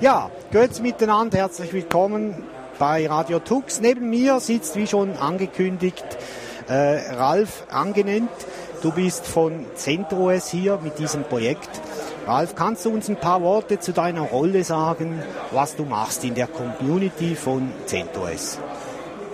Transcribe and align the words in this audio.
Ja, 0.00 0.30
Grüezi 0.52 0.80
miteinander, 0.80 1.38
herzlich 1.38 1.72
willkommen 1.72 2.44
bei 2.78 3.08
Radio 3.08 3.40
Tux. 3.40 3.80
Neben 3.80 4.08
mir 4.08 4.38
sitzt, 4.38 4.76
wie 4.76 4.86
schon 4.86 5.16
angekündigt, 5.16 6.04
äh, 6.68 7.14
Ralf 7.16 7.64
Angenent. 7.68 8.30
Du 8.80 8.92
bist 8.92 9.26
von 9.26 9.66
CentOS 9.74 10.50
hier 10.50 10.78
mit 10.80 11.00
diesem 11.00 11.24
Projekt. 11.24 11.68
Ralf, 12.28 12.54
kannst 12.54 12.84
du 12.84 12.90
uns 12.90 13.08
ein 13.08 13.16
paar 13.16 13.42
Worte 13.42 13.80
zu 13.80 13.92
deiner 13.92 14.20
Rolle 14.20 14.62
sagen, 14.62 15.20
was 15.50 15.74
du 15.74 15.84
machst 15.84 16.22
in 16.22 16.36
der 16.36 16.46
Community 16.46 17.34
von 17.34 17.72
CentOS? 17.86 18.60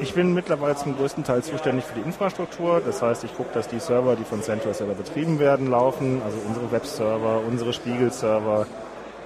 Ich 0.01 0.15
bin 0.15 0.33
mittlerweile 0.33 0.77
zum 0.77 0.97
größten 0.97 1.25
Teil 1.25 1.43
zuständig 1.43 1.85
für 1.85 2.01
die 2.01 2.07
Infrastruktur. 2.07 2.81
Das 2.85 3.03
heißt, 3.03 3.23
ich 3.25 3.37
gucke, 3.37 3.53
dass 3.53 3.69
die 3.69 3.81
Server, 3.81 4.17
die 4.17 4.25
von 4.25 4.43
CentOS 4.43 4.79
selber 4.79 4.95
betrieben 4.95 5.39
werden, 5.39 5.71
laufen. 5.71 6.23
Also 6.25 6.39
unsere 6.49 6.73
Webserver, 6.73 7.43
unsere 7.47 7.75
Spiegel-Server, 7.75 8.67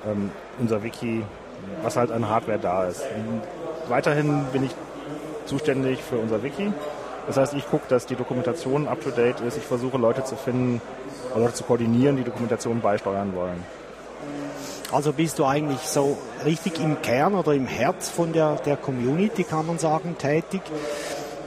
ähm, 0.06 0.30
unser 0.58 0.82
Wiki, 0.82 1.24
was 1.82 1.96
halt 1.96 2.10
an 2.10 2.28
Hardware 2.28 2.58
da 2.58 2.84
ist. 2.84 3.02
Weiterhin 3.88 4.44
bin 4.52 4.64
ich 4.64 4.70
zuständig 5.46 6.02
für 6.02 6.16
unser 6.16 6.42
Wiki. 6.42 6.72
Das 7.26 7.36
heißt, 7.36 7.54
ich 7.54 7.68
gucke, 7.68 7.84
dass 7.88 8.06
die 8.06 8.16
Dokumentation 8.16 8.88
up-to-date 8.88 9.40
ist. 9.40 9.56
Ich 9.56 9.64
versuche 9.64 9.98
Leute 9.98 10.24
zu 10.24 10.36
finden, 10.36 10.80
Leute 11.34 11.54
zu 11.54 11.64
koordinieren, 11.64 12.16
die 12.16 12.24
Dokumentation 12.24 12.80
beisteuern 12.80 13.34
wollen. 13.34 13.62
Also 14.90 15.12
bist 15.12 15.38
du 15.38 15.44
eigentlich 15.44 15.80
so 15.80 16.16
richtig 16.46 16.80
im 16.80 17.02
Kern 17.02 17.34
oder 17.34 17.52
im 17.52 17.66
Herz 17.66 18.08
von 18.08 18.32
der, 18.32 18.56
der 18.56 18.78
Community, 18.78 19.44
kann 19.44 19.66
man 19.66 19.78
sagen, 19.78 20.16
tätig. 20.16 20.62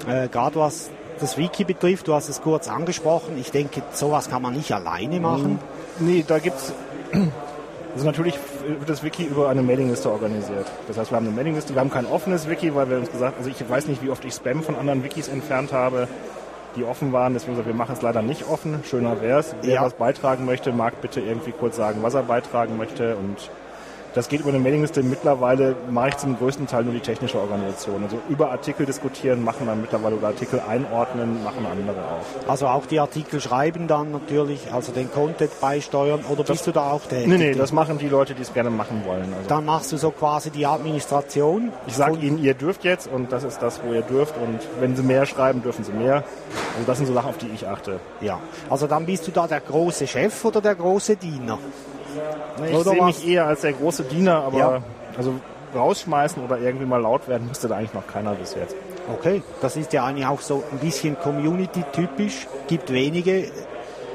Äh, 0.07 0.27
Gerade 0.27 0.59
was 0.59 0.91
das 1.19 1.37
Wiki 1.37 1.63
betrifft, 1.63 2.07
du 2.07 2.13
hast 2.13 2.29
es 2.29 2.41
kurz 2.41 2.67
angesprochen. 2.67 3.37
Ich 3.39 3.51
denke, 3.51 3.81
sowas 3.93 4.29
kann 4.29 4.43
man 4.43 4.53
nicht 4.53 4.71
alleine 4.71 5.19
machen. 5.19 5.59
Nee, 5.99 6.23
da 6.27 6.37
gibt's 6.39 6.73
also 7.93 8.05
natürlich 8.05 8.35
wird 8.65 8.89
das 8.89 9.03
Wiki 9.03 9.23
über 9.23 9.49
eine 9.49 9.61
Mailingliste 9.61 10.09
organisiert. 10.11 10.65
Das 10.87 10.97
heißt, 10.97 11.11
wir 11.11 11.15
haben 11.17 11.25
eine 11.27 11.35
Mailingliste, 11.35 11.73
wir 11.73 11.81
haben 11.81 11.91
kein 11.91 12.05
offenes 12.05 12.49
Wiki, 12.49 12.73
weil 12.75 12.89
wir 12.89 12.97
uns 12.97 13.11
gesagt, 13.11 13.37
also 13.37 13.49
ich 13.49 13.69
weiß 13.69 13.87
nicht, 13.87 14.01
wie 14.03 14.09
oft 14.09 14.23
ich 14.25 14.33
Spam 14.33 14.63
von 14.63 14.75
anderen 14.75 15.03
Wikis 15.03 15.27
entfernt 15.27 15.73
habe, 15.73 16.07
die 16.75 16.83
offen 16.85 17.11
waren. 17.11 17.33
Deswegen 17.33 17.53
gesagt, 17.53 17.67
wir 17.67 17.75
machen 17.75 17.93
es 17.95 18.01
leider 18.01 18.21
nicht 18.21 18.47
offen. 18.47 18.81
Schöner 18.89 19.21
wäre 19.21 19.39
es. 19.39 19.55
Wer 19.61 19.75
Ja. 19.75 19.81
was 19.83 19.93
beitragen 19.93 20.45
möchte, 20.45 20.71
mag 20.71 21.01
bitte 21.01 21.19
irgendwie 21.19 21.51
kurz 21.51 21.75
sagen, 21.75 21.99
was 22.01 22.13
er 22.13 22.23
beitragen 22.23 22.77
möchte 22.77 23.15
und 23.17 23.49
das 24.13 24.27
geht 24.27 24.41
über 24.41 24.49
eine 24.49 24.59
Mailingliste. 24.59 25.03
Mittlerweile 25.03 25.75
mache 25.89 26.09
ich 26.09 26.17
zum 26.17 26.37
größten 26.37 26.67
Teil 26.67 26.83
nur 26.83 26.93
die 26.93 26.99
technische 26.99 27.39
Organisation. 27.39 28.03
Also 28.03 28.17
über 28.29 28.51
Artikel 28.51 28.85
diskutieren 28.85 29.43
machen 29.43 29.67
dann 29.67 29.81
mittlerweile 29.81 30.15
oder 30.15 30.27
Artikel 30.27 30.59
einordnen 30.59 31.43
machen 31.43 31.65
andere 31.65 31.97
auch. 31.97 32.49
Also 32.49 32.67
auch 32.67 32.85
die 32.85 32.99
Artikel 32.99 33.39
schreiben 33.39 33.87
dann 33.87 34.11
natürlich, 34.11 34.71
also 34.71 34.91
den 34.91 35.11
Content 35.11 35.59
beisteuern 35.61 36.21
oder 36.29 36.43
bist 36.43 36.67
du 36.67 36.71
da 36.71 36.91
auch 36.91 37.01
tätig? 37.01 37.27
Nee, 37.27 37.37
nee, 37.37 37.53
das 37.53 37.71
machen 37.71 37.97
die 37.97 38.09
Leute, 38.09 38.33
die 38.33 38.41
es 38.41 38.53
gerne 38.53 38.69
machen 38.69 39.03
wollen. 39.05 39.33
Also 39.33 39.47
Dann 39.47 39.65
machst 39.65 39.91
du 39.91 39.97
so 39.97 40.11
quasi 40.11 40.49
die 40.49 40.65
Administration. 40.65 41.71
Ich 41.87 41.95
sage 41.95 42.17
Ihnen, 42.17 42.37
ihr 42.37 42.53
dürft 42.53 42.83
jetzt 42.83 43.07
und 43.07 43.31
das 43.31 43.43
ist 43.43 43.59
das, 43.59 43.81
wo 43.83 43.93
ihr 43.93 44.01
dürft 44.01 44.35
und 44.37 44.59
wenn 44.79 44.95
Sie 44.95 45.03
mehr 45.03 45.25
schreiben, 45.25 45.61
dürfen 45.63 45.83
Sie 45.83 45.93
mehr. 45.93 46.23
Also 46.73 46.85
das 46.85 46.97
sind 46.97 47.07
so 47.07 47.13
Sachen, 47.13 47.29
auf 47.29 47.37
die 47.37 47.49
ich 47.53 47.67
achte. 47.67 47.99
Ja, 48.19 48.39
also 48.69 48.87
dann 48.87 49.05
bist 49.05 49.27
du 49.27 49.31
da 49.31 49.47
der 49.47 49.61
große 49.61 50.07
Chef 50.07 50.43
oder 50.43 50.61
der 50.61 50.75
große 50.75 51.15
Diener? 51.15 51.57
Ich 52.69 52.77
sehe 52.83 53.03
mich 53.03 53.27
eher 53.27 53.47
als 53.47 53.61
der 53.61 53.73
große 53.73 54.03
Diener, 54.03 54.43
aber 54.43 54.57
Ja. 54.57 54.81
also 55.17 55.33
rausschmeißen 55.73 56.43
oder 56.43 56.57
irgendwie 56.57 56.85
mal 56.85 57.01
laut 57.01 57.27
werden 57.27 57.47
musste 57.47 57.67
da 57.67 57.77
eigentlich 57.77 57.93
noch 57.93 58.07
keiner 58.07 58.33
bis 58.35 58.55
jetzt. 58.55 58.75
Okay, 59.17 59.41
das 59.61 59.77
ist 59.77 59.93
ja 59.93 60.05
eigentlich 60.05 60.27
auch 60.27 60.41
so 60.41 60.63
ein 60.71 60.79
bisschen 60.79 61.17
Community-typisch. 61.19 62.47
Gibt 62.67 62.91
wenige, 62.91 63.45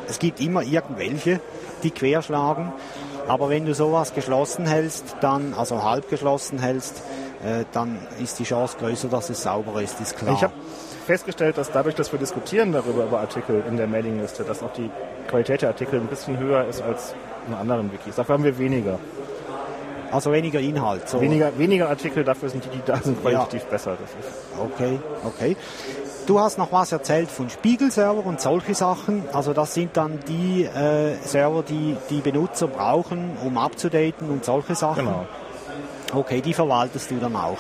es 0.09 0.19
gibt 0.19 0.41
immer 0.41 0.63
irgendwelche, 0.63 1.41
die 1.83 1.91
querschlagen. 1.91 2.73
Aber 3.29 3.49
wenn 3.51 3.67
du 3.67 3.75
sowas 3.75 4.15
geschlossen 4.15 4.67
hältst, 4.67 5.17
dann, 5.21 5.55
also 5.55 5.83
halb 5.83 6.09
geschlossen 6.09 6.61
hältst, 6.61 7.03
äh, 7.45 7.65
dann 7.73 7.99
ist 8.23 8.39
die 8.39 8.45
Chance 8.45 8.77
größer, 8.79 9.09
dass 9.09 9.31
es 9.31 9.43
sauber 9.43 9.83
ist, 9.83 10.01
ist 10.01 10.17
klar. 10.17 10.35
Ich 10.35 10.43
habe 10.43 10.53
festgestellt, 11.07 11.59
dass 11.59 11.73
dadurch, 11.73 11.95
dass 11.97 12.13
wir 12.13 12.19
diskutieren 12.19 12.73
darüber 12.73 13.05
über 13.05 13.21
Artikel 13.21 13.65
in 13.69 13.77
der 13.77 13.89
Mailingliste, 13.89 14.45
dass 14.45 14.63
auch 14.63 14.73
die 14.73 14.91
Qualität 15.29 15.63
der 15.63 15.71
Artikel 15.71 16.01
ein 16.01 16.07
bisschen 16.07 16.39
höher 16.39 16.67
ist 16.67 16.83
als 16.83 17.15
in 17.49 17.55
anderen 17.55 17.93
Wikis. 17.93 18.17
Dafür 18.17 18.35
haben 18.35 18.45
wir 18.45 18.59
weniger. 18.59 18.99
also 20.13 20.33
weniger 20.33 20.61
Inhalt. 20.61 21.09
So. 21.09 21.21
Weniger, 21.21 21.57
weniger 21.59 21.89
Artikel, 21.89 22.25
dafür 22.25 22.49
sind 22.49 22.65
die, 22.65 22.69
die 22.71 22.83
da 22.85 22.97
sind, 22.97 23.21
qualitativ 23.21 23.65
besser. 23.67 23.97
Das 24.01 24.11
ist 24.11 24.35
Okay, 24.59 24.99
okay. 25.25 25.57
Du 26.27 26.41
hast 26.41 26.59
noch 26.59 26.73
was 26.73 26.91
erzählt 26.91 27.31
von 27.31 27.49
Spiegelserver 27.51 28.25
und 28.27 28.41
solche 28.41 28.75
Sachen. 28.75 29.25
Also 29.33 29.53
das 29.53 29.75
sind 29.75 29.97
dann 29.97 30.19
die 30.29 30.65
äh, 30.65 31.15
Server, 31.23 31.63
die 31.63 31.97
die 32.11 32.21
Benutzer 32.21 32.67
brauchen, 32.67 33.37
um 33.45 33.59
abzudaten 33.59 34.29
und 34.31 34.45
solche 34.45 34.75
Sachen. 34.75 35.05
genau. 35.05 35.27
Okay, 36.13 36.41
die 36.41 36.53
verwaltest 36.55 37.11
du 37.11 37.17
dann 37.17 37.37
auch 37.37 37.59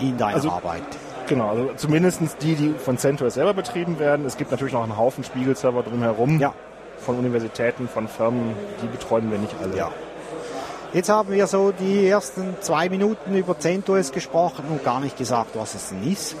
in 0.00 0.16
deiner 0.16 0.34
Also- 0.36 0.50
Arbeit. 0.50 0.82
Genau, 1.28 1.48
also 1.50 1.70
zumindest 1.76 2.20
die, 2.42 2.56
die 2.56 2.74
von 2.74 2.98
CentOS 2.98 3.34
selber 3.34 3.54
betrieben 3.54 4.00
werden. 4.00 4.26
Es 4.26 4.36
gibt 4.36 4.50
natürlich 4.50 4.72
noch 4.74 4.82
einen 4.82 4.96
Haufen 4.96 5.22
Spiegelserver 5.22 5.84
drumherum. 5.84 6.40
Ja. 6.40 6.54
Von 7.04 7.18
Universitäten, 7.18 7.88
von 7.88 8.08
Firmen, 8.08 8.54
die 8.82 8.86
betreuen 8.86 9.30
wir 9.30 9.38
nicht 9.38 9.54
alle. 9.62 9.76
Ja. 9.76 9.90
Jetzt 10.92 11.08
haben 11.08 11.30
wir 11.30 11.46
so 11.46 11.72
die 11.72 12.08
ersten 12.08 12.56
zwei 12.60 12.88
Minuten 12.88 13.34
über 13.36 13.58
CentOS 13.58 14.10
gesprochen 14.12 14.64
und 14.68 14.84
gar 14.84 15.00
nicht 15.00 15.16
gesagt, 15.16 15.50
was 15.54 15.74
es 15.74 15.90
denn 15.90 16.10
ist. 16.10 16.36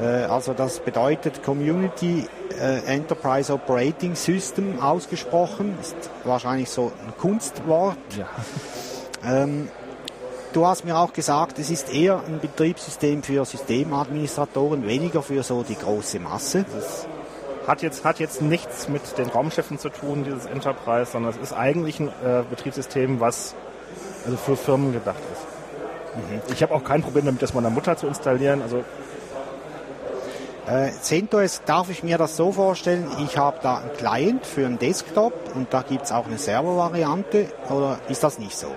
Äh, 0.00 0.24
Also 0.24 0.52
das 0.52 0.80
bedeutet 0.80 1.42
Community 1.42 2.26
äh, 2.60 2.84
Enterprise 2.84 3.52
Operating 3.52 4.14
System 4.14 4.80
ausgesprochen. 4.80 5.76
Ist 5.80 5.96
wahrscheinlich 6.24 6.68
so 6.70 6.92
ein 7.06 7.14
Kunstwort. 7.18 7.96
Ja. 8.16 8.26
Ähm, 9.24 9.68
du 10.52 10.66
hast 10.66 10.84
mir 10.84 10.98
auch 10.98 11.12
gesagt, 11.12 11.58
es 11.58 11.70
ist 11.70 11.92
eher 11.92 12.20
ein 12.26 12.40
Betriebssystem 12.40 13.22
für 13.22 13.44
Systemadministratoren, 13.44 14.86
weniger 14.86 15.22
für 15.22 15.42
so 15.42 15.62
die 15.62 15.76
große 15.76 16.20
Masse. 16.20 16.64
Hat 17.66 17.82
jetzt, 17.82 18.04
hat 18.04 18.18
jetzt 18.18 18.42
nichts 18.42 18.88
mit 18.88 19.18
den 19.18 19.28
Raumschiffen 19.28 19.78
zu 19.78 19.88
tun, 19.88 20.24
dieses 20.24 20.46
Enterprise, 20.46 21.12
sondern 21.12 21.30
es 21.32 21.38
ist 21.38 21.52
eigentlich 21.52 22.00
ein 22.00 22.08
äh, 22.08 22.42
Betriebssystem, 22.48 23.20
was 23.20 23.54
also 24.24 24.36
für 24.36 24.56
Firmen 24.56 24.92
gedacht 24.92 25.20
ist. 25.32 26.52
Ich 26.52 26.62
habe 26.62 26.74
auch 26.74 26.84
kein 26.84 27.02
Problem 27.02 27.24
damit, 27.24 27.40
das 27.40 27.54
meiner 27.54 27.70
Mutter 27.70 27.96
zu 27.96 28.06
installieren. 28.06 28.62
Also 28.62 28.84
Äh, 30.66 30.90
CentOS 31.00 31.62
darf 31.66 31.90
ich 31.90 32.02
mir 32.02 32.18
das 32.18 32.36
so 32.36 32.52
vorstellen, 32.52 33.06
ich 33.24 33.36
habe 33.36 33.58
da 33.62 33.78
einen 33.78 33.92
Client 33.94 34.46
für 34.46 34.64
einen 34.64 34.78
Desktop 34.78 35.32
und 35.54 35.72
da 35.72 35.82
gibt 35.82 36.04
es 36.04 36.12
auch 36.12 36.26
eine 36.26 36.38
Server-Variante 36.38 37.48
oder 37.68 37.98
ist 38.08 38.22
das 38.22 38.38
nicht 38.38 38.56
so? 38.56 38.68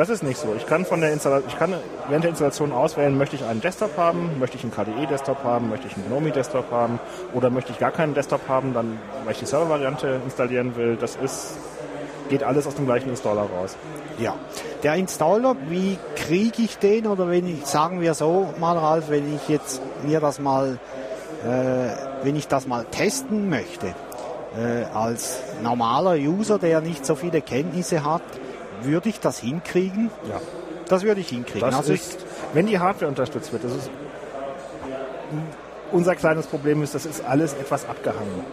das 0.00 0.08
ist 0.08 0.22
nicht 0.22 0.38
so. 0.38 0.54
Ich 0.56 0.66
kann 0.66 0.86
von 0.86 1.02
der 1.02 1.12
Installation, 1.12 1.50
ich 1.50 1.58
kann 1.58 1.74
während 2.08 2.24
der 2.24 2.30
Installation 2.30 2.72
auswählen, 2.72 3.16
möchte 3.18 3.36
ich 3.36 3.44
einen 3.44 3.60
Desktop 3.60 3.96
haben, 3.98 4.38
möchte 4.38 4.56
ich 4.56 4.62
einen 4.62 4.72
KDE-Desktop 4.72 5.44
haben, 5.44 5.68
möchte 5.68 5.88
ich 5.88 5.94
einen 5.94 6.06
GNOME-Desktop 6.06 6.70
haben 6.70 6.98
oder 7.34 7.50
möchte 7.50 7.72
ich 7.72 7.78
gar 7.78 7.90
keinen 7.90 8.14
Desktop 8.14 8.48
haben, 8.48 8.72
dann, 8.72 8.98
weil 9.24 9.32
ich 9.32 9.40
die 9.40 9.46
Server-Variante 9.46 10.20
installieren 10.24 10.74
will. 10.76 10.96
Das 10.96 11.16
ist, 11.16 11.58
geht 12.30 12.42
alles 12.42 12.66
aus 12.66 12.76
dem 12.76 12.86
gleichen 12.86 13.10
Installer 13.10 13.42
raus. 13.42 13.76
Ja. 14.18 14.36
Der 14.82 14.94
Installer, 14.94 15.54
wie 15.68 15.98
kriege 16.16 16.62
ich 16.62 16.78
den 16.78 17.06
oder 17.06 17.28
wenn 17.28 17.46
ich, 17.46 17.66
sagen 17.66 18.00
wir 18.00 18.14
so 18.14 18.54
mal 18.58 18.78
Ralf, 18.78 19.10
wenn 19.10 19.34
ich 19.34 19.48
jetzt 19.48 19.82
mir 20.02 20.20
das 20.20 20.38
mal, 20.38 20.78
wenn 22.22 22.36
ich 22.36 22.48
das 22.48 22.66
mal 22.66 22.84
testen 22.84 23.48
möchte, 23.48 23.94
äh, 24.58 24.84
als 24.94 25.38
normaler 25.62 26.14
User, 26.16 26.58
der 26.58 26.80
nicht 26.80 27.06
so 27.06 27.14
viele 27.14 27.40
Kenntnisse 27.40 28.04
hat, 28.04 28.22
würde 28.82 29.08
ich 29.08 29.20
das 29.20 29.38
hinkriegen? 29.38 30.10
Ja. 30.28 30.40
Das 30.88 31.02
würde 31.04 31.20
ich 31.20 31.28
hinkriegen. 31.28 31.60
Das 31.60 31.76
also 31.76 31.92
ist, 31.92 32.18
wenn 32.52 32.66
die 32.66 32.78
Hardware 32.78 33.08
unterstützt 33.08 33.52
wird, 33.52 33.64
das 33.64 33.72
ist 33.72 33.90
unser 35.92 36.14
kleines 36.16 36.46
Problem 36.46 36.82
ist, 36.82 36.94
das 36.94 37.06
ist 37.06 37.24
alles 37.24 37.52
etwas 37.54 37.88
abgehangen. 37.88 38.44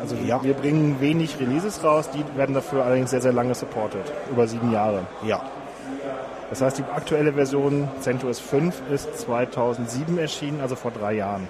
Also 0.00 0.14
Ja. 0.16 0.42
wir 0.42 0.54
bringen 0.54 1.00
wenig 1.00 1.38
Releases 1.40 1.82
raus, 1.82 2.08
die 2.10 2.24
werden 2.36 2.54
dafür 2.54 2.84
allerdings 2.84 3.10
sehr, 3.10 3.20
sehr 3.20 3.32
lange 3.32 3.54
supported, 3.54 4.04
über 4.30 4.46
sieben 4.46 4.72
Jahre. 4.72 5.02
ja. 5.24 5.42
Das 6.50 6.62
heißt, 6.62 6.78
die 6.78 6.84
aktuelle 6.84 7.34
Version 7.34 7.88
CentOS 8.00 8.40
5 8.40 8.74
ist 8.90 9.18
2007 9.18 10.16
erschienen, 10.16 10.62
also 10.62 10.76
vor 10.76 10.90
drei 10.92 11.12
Jahren. 11.12 11.46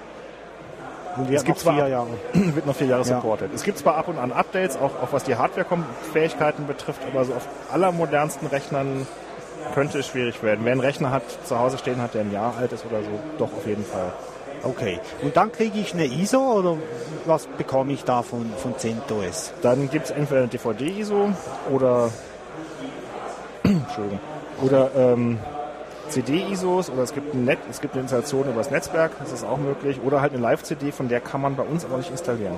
Es 1.32 1.44
gibt 1.44 1.58
zwar- 1.58 1.74
vier 1.74 1.88
Jahre. 1.88 2.08
wird 2.32 2.66
noch 2.66 2.74
vier 2.76 2.86
Jahre 2.88 3.02
Ja. 3.02 3.16
supported. 3.16 3.50
Es 3.54 3.62
gibt 3.62 3.78
zwar 3.78 3.96
ab 3.96 4.08
und 4.08 4.18
an 4.18 4.32
Updates, 4.32 4.76
auch, 4.76 4.90
auch 5.02 5.12
was 5.12 5.24
die 5.24 5.36
Hardware-Fähigkeiten 5.36 6.66
betrifft, 6.66 7.00
aber 7.12 7.24
so 7.24 7.34
auf 7.34 7.46
allermodernsten 7.72 8.48
Rechnern 8.48 9.06
könnte 9.74 9.98
es 9.98 10.06
schwierig 10.06 10.42
werden. 10.42 10.60
Wer 10.64 10.72
einen 10.72 10.80
Rechner 10.80 11.10
hat, 11.10 11.22
zu 11.44 11.58
Hause 11.58 11.78
stehen 11.78 12.00
hat, 12.00 12.14
der 12.14 12.22
ein 12.22 12.32
Jahr 12.32 12.54
alt 12.58 12.72
ist 12.72 12.84
oder 12.86 13.00
so, 13.02 13.10
doch 13.38 13.52
auf 13.52 13.66
jeden 13.66 13.84
Fall. 13.84 14.12
Okay. 14.62 14.98
Und 15.22 15.36
dann 15.36 15.52
kriege 15.52 15.78
ich 15.78 15.94
eine 15.94 16.06
ISO 16.06 16.38
oder 16.40 16.76
was 17.26 17.46
bekomme 17.46 17.92
ich 17.92 18.02
da 18.04 18.22
von, 18.22 18.50
von 18.56 18.76
CentOS? 18.76 19.52
Dann 19.62 19.88
gibt 19.90 20.06
es 20.06 20.10
entweder 20.10 20.40
eine 20.40 20.48
DVD-ISO 20.48 21.30
oder 21.70 22.10
Entschuldigung, 23.62 24.18
oder 24.62 24.90
ähm, 24.96 25.38
CD-ISOs 26.08 26.90
oder 26.90 27.02
es 27.02 27.12
gibt, 27.14 27.34
ein 27.34 27.44
Net, 27.44 27.58
es 27.70 27.81
gibt 27.81 27.94
eine 27.94 28.02
Installation 28.02 28.44
über 28.46 28.55
das 28.58 28.70
Netzwerk, 28.70 29.12
das 29.20 29.32
ist 29.32 29.44
auch 29.44 29.58
möglich, 29.58 30.00
oder 30.05 30.20
halt 30.20 30.32
eine 30.32 30.43
Live-CD, 30.43 30.93
von 30.93 31.08
der 31.08 31.20
kann 31.20 31.40
man 31.40 31.56
bei 31.56 31.62
uns 31.62 31.84
aber 31.84 31.96
nicht 31.99 32.10
installieren. 32.10 32.55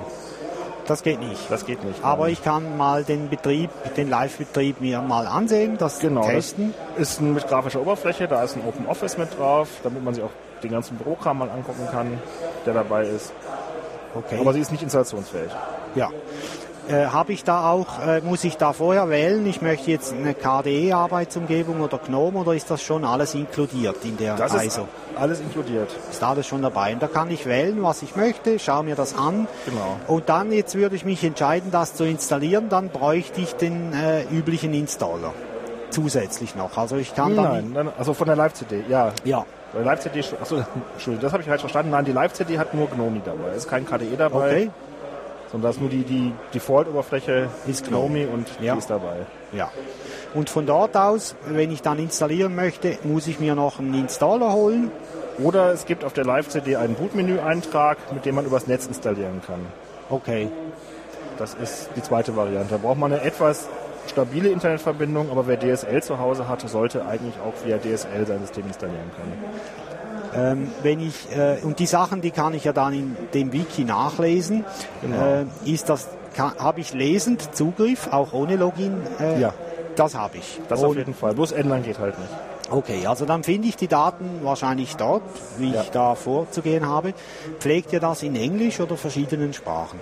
Das 0.87 1.03
geht 1.03 1.19
nicht. 1.19 1.49
Das 1.49 1.65
geht 1.65 1.83
nicht. 1.83 2.03
Aber 2.03 2.29
ich 2.29 2.43
kann 2.43 2.75
mal 2.75 3.03
den 3.03 3.29
Betrieb, 3.29 3.69
den 3.95 4.09
Live-Betrieb 4.09 4.81
mir 4.81 5.01
mal 5.01 5.27
ansehen, 5.27 5.77
das 5.77 5.99
Genau, 5.99 6.23
testen. 6.23 6.73
das 6.97 7.11
ist 7.11 7.21
mit 7.21 7.47
grafischer 7.47 7.81
Oberfläche, 7.81 8.27
da 8.27 8.43
ist 8.43 8.55
ein 8.57 8.63
Open 8.67 8.87
Office 8.87 9.17
mit 9.17 9.37
drauf, 9.37 9.67
damit 9.83 10.03
man 10.03 10.13
sich 10.15 10.23
auch 10.23 10.31
den 10.63 10.71
ganzen 10.71 10.97
Bürokram 10.97 11.37
mal 11.37 11.49
angucken 11.49 11.87
kann, 11.91 12.19
der 12.65 12.73
dabei 12.73 13.03
ist. 13.05 13.31
Okay. 14.13 14.37
Aber 14.39 14.53
sie 14.53 14.59
ist 14.59 14.71
nicht 14.71 14.83
installationsfähig. 14.83 15.51
Ja. 15.95 16.09
Äh, 16.89 17.05
Habe 17.05 17.31
ich 17.33 17.43
da 17.43 17.69
auch, 17.71 17.99
äh, 18.05 18.21
muss 18.21 18.43
ich 18.43 18.57
da 18.57 18.73
vorher 18.73 19.07
wählen, 19.09 19.45
ich 19.45 19.61
möchte 19.61 19.91
jetzt 19.91 20.13
eine 20.13 20.33
KDE-Arbeitsumgebung 20.33 21.79
oder 21.81 21.97
GNOME 21.99 22.39
oder 22.39 22.53
ist 22.53 22.71
das 22.71 22.81
schon 22.81 23.05
alles 23.05 23.35
inkludiert 23.35 23.97
in 24.03 24.17
der 24.17 24.35
Das 24.35 24.53
ist 24.53 24.65
ISO? 24.65 24.87
alles 25.15 25.39
inkludiert. 25.41 25.89
Ist 26.09 26.23
alles 26.23 26.47
schon 26.47 26.61
dabei. 26.61 26.93
Und 26.93 27.01
da 27.03 27.07
kann 27.07 27.29
ich 27.29 27.45
wählen, 27.45 27.83
was 27.83 28.01
ich 28.01 28.15
möchte, 28.15 28.57
schaue 28.59 28.83
mir 28.83 28.95
das 28.95 29.15
an. 29.17 29.47
Genau. 29.65 29.97
Und 30.07 30.27
dann, 30.29 30.51
jetzt 30.51 30.73
würde 30.75 30.95
ich 30.95 31.05
mich 31.05 31.23
entscheiden, 31.23 31.69
das 31.71 31.93
zu 31.93 32.03
installieren, 32.03 32.69
dann 32.69 32.89
bräuchte 32.89 33.41
ich 33.41 33.53
den 33.53 33.93
äh, 33.93 34.23
üblichen 34.31 34.73
Installer. 34.73 35.33
Zusätzlich 35.91 36.55
noch. 36.55 36.77
Also 36.77 36.95
ich 36.95 37.13
kann 37.13 37.35
dann. 37.35 37.43
Nein, 37.51 37.71
nein, 37.73 37.89
also 37.97 38.13
von 38.13 38.25
der 38.27 38.35
Live-CD, 38.37 38.83
ja. 38.89 39.11
Ja. 39.23 39.45
Bei 39.73 39.81
Live-CD, 39.83 40.21
achso, 40.41 40.57
Entschuldigung, 40.93 41.21
das 41.21 41.31
habe 41.33 41.43
ich 41.43 41.47
falsch 41.49 41.61
verstanden. 41.61 41.91
Nein, 41.91 42.05
die 42.05 42.11
Live-CD 42.11 42.57
hat 42.57 42.73
nur 42.73 42.87
GNOME 42.87 43.21
dabei. 43.23 43.55
Ist 43.55 43.69
kein 43.69 43.85
KDE 43.85 44.15
dabei, 44.17 44.37
Okay. 44.47 44.69
Sondern 45.51 45.63
da 45.63 45.69
ist 45.69 45.81
nur 45.81 45.89
die, 45.89 46.03
die 46.03 46.33
Default-Oberfläche 46.53 47.49
Ist 47.67 47.87
GNOME 47.87 48.27
und 48.27 48.47
Ja. 48.59 48.73
die 48.73 48.79
ist 48.79 48.89
dabei. 48.89 49.25
Ja. 49.51 49.69
Und 50.33 50.49
von 50.49 50.65
dort 50.65 50.95
aus, 50.95 51.35
wenn 51.45 51.71
ich 51.71 51.81
dann 51.81 51.99
installieren 51.99 52.55
möchte, 52.55 52.97
muss 53.03 53.27
ich 53.27 53.39
mir 53.39 53.55
noch 53.55 53.79
einen 53.79 53.93
Installer 53.93 54.53
holen. 54.53 54.91
Oder 55.39 55.71
es 55.73 55.85
gibt 55.85 56.03
auf 56.03 56.13
der 56.13 56.25
Live-CD 56.25 56.75
einen 56.75 56.95
Bootmenü-Eintrag, 56.95 57.97
mit 58.13 58.25
dem 58.25 58.35
man 58.35 58.45
übers 58.45 58.67
Netz 58.67 58.85
installieren 58.87 59.41
kann. 59.45 59.59
Okay. 60.09 60.49
Das 61.37 61.53
ist 61.55 61.89
die 61.95 62.01
zweite 62.01 62.35
Variante. 62.35 62.71
Da 62.71 62.77
braucht 62.77 62.97
man 62.97 63.11
eine 63.11 63.23
etwas 63.23 63.67
stabile 64.07 64.49
Internetverbindung, 64.49 65.31
aber 65.31 65.47
wer 65.47 65.57
DSL 65.59 66.03
zu 66.03 66.19
Hause 66.19 66.47
hat, 66.47 66.67
sollte 66.69 67.05
eigentlich 67.05 67.35
auch 67.39 67.53
via 67.65 67.77
DSL 67.77 68.25
sein 68.25 68.39
System 68.41 68.67
installieren 68.67 69.09
können. 69.15 69.43
Ähm, 70.35 70.71
wenn 70.83 70.99
ich, 70.99 71.27
äh, 71.35 71.57
und 71.63 71.79
die 71.79 71.85
Sachen, 71.85 72.21
die 72.21 72.31
kann 72.31 72.53
ich 72.53 72.63
ja 72.63 72.73
dann 72.73 72.93
in 72.93 73.17
dem 73.33 73.51
Wiki 73.53 73.83
nachlesen. 73.83 74.63
Genau. 75.01 75.17
Äh, 75.17 75.45
ist 75.69 75.89
das, 75.89 76.07
habe 76.37 76.79
ich 76.79 76.93
lesend 76.93 77.55
Zugriff, 77.55 78.07
auch 78.11 78.33
ohne 78.33 78.55
Login? 78.55 78.95
Äh, 79.19 79.39
Ja. 79.41 79.53
Das 79.97 80.15
habe 80.15 80.37
ich. 80.37 80.61
Das 80.69 80.81
auf 80.83 80.91
Und- 80.91 80.97
jeden 80.99 81.13
Fall. 81.13 81.33
Bloß 81.33 81.51
ändern 81.51 81.83
geht 81.83 81.99
halt 81.99 82.17
nicht. 82.17 82.31
Okay, 82.69 83.05
also 83.05 83.25
dann 83.25 83.43
finde 83.43 83.67
ich 83.67 83.75
die 83.75 83.89
Daten 83.89 84.39
wahrscheinlich 84.41 84.95
dort, 84.95 85.23
wie 85.57 85.73
Ja. 85.73 85.81
ich 85.81 85.89
da 85.91 86.15
vorzugehen 86.15 86.87
habe. 86.87 87.13
Pflegt 87.59 87.91
ihr 87.91 87.99
das 87.99 88.23
in 88.23 88.37
Englisch 88.37 88.79
oder 88.79 88.95
verschiedenen 88.95 89.51
Sprachen? 89.53 89.99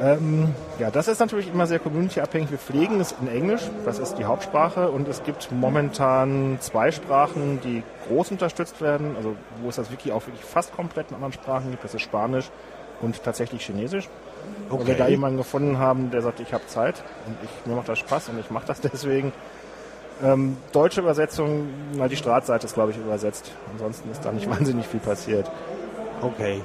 Ähm, 0.00 0.54
ja, 0.78 0.90
das 0.90 1.08
ist 1.08 1.18
natürlich 1.18 1.48
immer 1.48 1.66
sehr 1.66 1.80
community-abhängig. 1.80 2.50
Wir 2.50 2.58
pflegen 2.58 3.00
es 3.00 3.14
in 3.20 3.26
Englisch, 3.26 3.62
das 3.84 3.98
ist 3.98 4.14
die 4.14 4.24
Hauptsprache 4.24 4.90
und 4.90 5.08
es 5.08 5.24
gibt 5.24 5.50
momentan 5.50 6.58
zwei 6.60 6.92
Sprachen, 6.92 7.60
die 7.62 7.82
groß 8.06 8.30
unterstützt 8.30 8.80
werden, 8.80 9.16
also 9.16 9.34
wo 9.60 9.68
es 9.68 9.76
das 9.76 9.90
Wiki 9.90 10.12
auch 10.12 10.24
wirklich 10.26 10.44
fast 10.44 10.72
komplett 10.72 11.10
in 11.10 11.16
anderen 11.16 11.32
Sprachen 11.32 11.70
gibt, 11.70 11.82
das 11.82 11.94
ist 11.94 12.02
Spanisch 12.02 12.50
und 13.00 13.22
tatsächlich 13.24 13.64
Chinesisch. 13.64 14.08
Weil 14.70 14.86
wir 14.86 14.94
da 14.94 15.08
jemanden 15.08 15.38
gefunden 15.38 15.78
haben, 15.78 16.10
der 16.10 16.22
sagt, 16.22 16.40
ich 16.40 16.52
habe 16.52 16.66
Zeit 16.66 17.02
und 17.26 17.36
ich, 17.42 17.66
mir 17.66 17.74
macht 17.74 17.88
das 17.88 17.98
Spaß 17.98 18.28
und 18.28 18.38
ich 18.38 18.50
mache 18.50 18.66
das 18.66 18.80
deswegen. 18.82 19.32
Ähm, 20.22 20.56
deutsche 20.72 21.00
Übersetzung, 21.00 21.68
mal 21.96 22.08
die 22.08 22.16
Startseite 22.16 22.66
ist, 22.66 22.74
glaube 22.74 22.90
ich, 22.92 22.98
übersetzt. 22.98 23.52
Ansonsten 23.72 24.10
ist 24.10 24.24
da 24.24 24.32
nicht 24.32 24.48
wahnsinnig 24.50 24.86
viel 24.86 25.00
passiert. 25.00 25.50
Okay. 26.22 26.62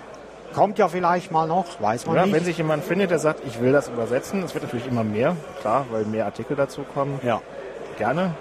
Kommt 0.54 0.78
ja 0.78 0.88
vielleicht 0.88 1.32
mal 1.32 1.48
noch, 1.48 1.66
weiß 1.82 2.06
man 2.06 2.16
Ja, 2.16 2.26
nicht. 2.26 2.36
wenn 2.36 2.44
sich 2.44 2.58
jemand 2.58 2.84
findet, 2.84 3.10
der 3.12 3.20
sagt, 3.20 3.42
ich 3.48 3.60
will 3.60 3.72
das 3.72 3.88
übersetzen, 3.90 4.44
es 4.44 4.54
wird 4.54 4.64
natürlich 4.64 4.88
immer 4.88 5.04
mehr, 5.04 5.36
klar, 5.62 5.86
weil 5.92 6.06
mehr 6.06 6.26
Artikel 6.26 6.56
dazu 6.56 6.82
kommen. 6.94 7.20
ja. 7.24 7.42
Gerne. 7.98 8.34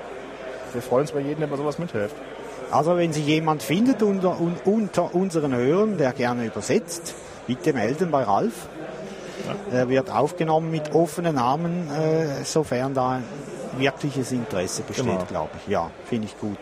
Wir 0.73 0.81
freuen 0.81 1.03
uns 1.03 1.11
über 1.11 1.21
jeden, 1.21 1.41
der 1.41 1.47
bei 1.49 1.57
sowas 1.59 1.79
mithilft. 1.79 2.17
Also 2.71 2.97
wenn 2.97 3.13
sich 3.13 3.27
jemand 3.27 3.63
findet 3.63 4.03
unter, 4.03 4.41
un, 4.41 4.57
unter 4.65 5.15
unseren 5.15 5.55
Hörern, 5.55 5.99
der 5.99 6.13
gerne 6.15 6.47
übersetzt, 6.47 7.15
bitte 7.47 7.75
melden 7.75 8.11
bei 8.11 8.23
Ralf. 8.23 8.55
Er 9.71 9.91
wird 9.91 10.11
aufgenommen 10.11 10.71
mit 10.71 10.95
offenen 10.95 11.35
Namen, 11.35 11.91
äh, 11.91 12.45
sofern 12.45 12.95
da 12.95 13.21
wirkliches 13.77 14.33
Interesse 14.33 14.83
besteht, 14.83 15.05
Genau. 15.07 15.25
glaube 15.29 15.51
ich. 15.59 15.71
Ja, 15.71 15.91
finde 16.07 16.27
ich 16.29 16.39
gut. 16.41 16.57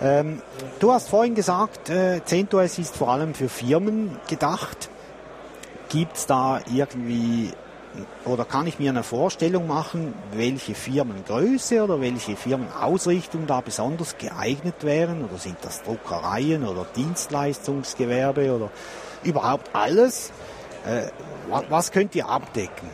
Ähm, 0.00 0.42
du 0.80 0.92
hast 0.92 1.08
vorhin 1.08 1.34
gesagt, 1.34 1.90
äh, 1.90 2.20
CentOS 2.24 2.78
ist 2.78 2.96
vor 2.96 3.08
allem 3.10 3.34
für 3.34 3.48
Firmen 3.48 4.16
gedacht. 4.28 4.88
Gibt 5.88 6.16
es 6.16 6.26
da 6.26 6.60
irgendwie 6.72 7.50
oder 8.24 8.46
kann 8.46 8.66
ich 8.66 8.78
mir 8.78 8.88
eine 8.88 9.02
Vorstellung 9.02 9.66
machen, 9.66 10.14
welche 10.32 10.74
Firmengröße 10.74 11.84
oder 11.84 12.00
welche 12.00 12.36
Firmenausrichtung 12.36 13.46
da 13.46 13.60
besonders 13.60 14.16
geeignet 14.16 14.76
wären? 14.82 15.22
Oder 15.24 15.36
sind 15.36 15.56
das 15.60 15.82
Druckereien 15.82 16.66
oder 16.66 16.86
Dienstleistungsgewerbe 16.96 18.54
oder 18.54 18.70
überhaupt 19.22 19.70
alles? 19.74 20.32
Äh, 20.86 21.08
wa- 21.50 21.64
was 21.68 21.92
könnt 21.92 22.14
ihr 22.14 22.26
abdecken? 22.26 22.88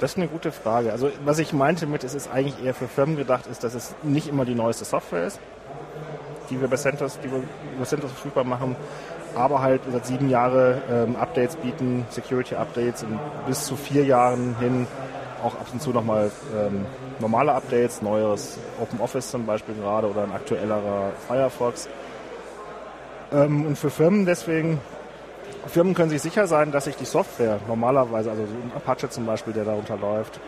Das 0.00 0.12
ist 0.12 0.16
eine 0.16 0.28
gute 0.28 0.52
Frage. 0.52 0.92
Also 0.92 1.10
was 1.24 1.38
ich 1.38 1.52
meinte 1.52 1.86
mit, 1.86 2.04
es 2.04 2.14
ist 2.14 2.30
eigentlich 2.30 2.64
eher 2.64 2.74
für 2.74 2.88
Firmen 2.88 3.16
gedacht, 3.16 3.46
ist, 3.46 3.64
dass 3.64 3.74
es 3.74 3.94
nicht 4.02 4.28
immer 4.28 4.44
die 4.44 4.54
neueste 4.54 4.84
Software 4.84 5.24
ist, 5.24 5.38
die 6.50 6.60
wir 6.60 6.68
bei 6.68 6.76
CentOS, 6.76 7.18
die 7.20 7.30
wir 7.30 7.42
über 7.76 7.84
CentOS 7.84 8.10
verfügbar 8.10 8.44
machen, 8.44 8.76
aber 9.34 9.62
halt 9.62 9.82
seit 9.90 10.06
sieben 10.06 10.28
Jahre 10.30 10.82
ähm, 10.90 11.16
Updates 11.16 11.56
bieten, 11.56 12.06
Security-Updates 12.10 13.04
und 13.04 13.18
bis 13.46 13.64
zu 13.64 13.76
vier 13.76 14.04
Jahren 14.04 14.56
hin 14.58 14.86
auch 15.42 15.54
ab 15.54 15.66
und 15.72 15.80
zu 15.80 15.90
nochmal 15.90 16.30
ähm, 16.56 16.86
normale 17.20 17.52
Updates, 17.52 18.02
neueres 18.02 18.58
Open 18.80 19.00
Office 19.00 19.30
zum 19.30 19.46
Beispiel 19.46 19.74
gerade 19.74 20.08
oder 20.08 20.24
ein 20.24 20.32
aktuellerer 20.32 21.12
Firefox. 21.28 21.88
Ähm, 23.32 23.66
und 23.66 23.76
für 23.76 23.90
Firmen 23.90 24.26
deswegen 24.26 24.80
Firmen 25.66 25.94
können 25.94 26.10
sich 26.10 26.22
sicher 26.22 26.46
sein, 26.46 26.72
dass 26.72 26.84
sich 26.84 26.96
die 26.96 27.04
Software 27.04 27.58
normalerweise, 27.68 28.30
also 28.30 28.42
Apache 28.76 29.08
zum 29.10 29.26
Beispiel, 29.26 29.52
der 29.52 29.64
darunter 29.64 29.96
läuft, 29.96 30.40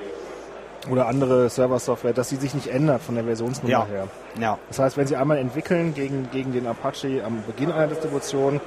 oder 0.90 1.08
andere 1.08 1.48
Server-Software, 1.48 2.12
dass 2.12 2.28
sie 2.28 2.36
sich 2.36 2.54
nicht 2.54 2.68
ändert 2.68 3.02
von 3.02 3.16
der 3.16 3.24
Versionsnummer 3.24 3.70
Ja. 3.72 3.86
her. 3.86 4.08
Ja, 4.40 4.58
Das 4.68 4.78
heißt, 4.78 4.96
wenn 4.96 5.06
Sie 5.06 5.16
einmal 5.16 5.38
entwickeln 5.38 5.94
gegen, 5.94 6.28
gegen 6.30 6.52
den 6.52 6.66
Apache 6.66 7.22
am 7.26 7.42
Beginn 7.44 7.72
einer 7.72 7.88
Distribution, 7.88 8.60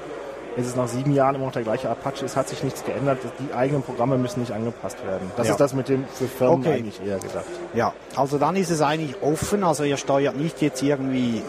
ist 0.57 0.65
es 0.67 0.75
nach 0.75 0.87
sieben 0.89 1.13
Jahren 1.13 1.35
immer 1.35 1.45
noch 1.45 1.53
der 1.53 1.61
gleiche 1.61 1.89
Apache, 1.89 2.25
es 2.25 2.35
hat 2.35 2.49
sich 2.49 2.61
nichts 2.63 2.83
geändert, 2.83 3.19
die 3.39 3.53
eigenen 3.53 3.83
Programme 3.83 4.17
müssen 4.17 4.41
nicht 4.41 4.51
angepasst 4.51 4.97
werden. 5.05 5.31
Das 5.37 5.47
Ja. 5.47 5.53
ist 5.53 5.59
das 5.61 5.73
mit 5.73 5.87
dem 5.87 6.05
für 6.07 6.25
Firmen 6.27 6.59
Okay. 6.59 6.73
eigentlich 6.73 6.99
eher 7.05 7.19
gedacht. 7.19 7.45
ja. 7.73 7.93
Also 8.17 8.37
dann 8.37 8.57
ist 8.57 8.69
es 8.71 8.81
eigentlich 8.81 9.15
offen, 9.21 9.63
also 9.63 9.83
ihr 9.85 9.95
steuert 9.95 10.35
nicht 10.35 10.61
jetzt 10.61 10.81
irgendwie, 10.83 11.41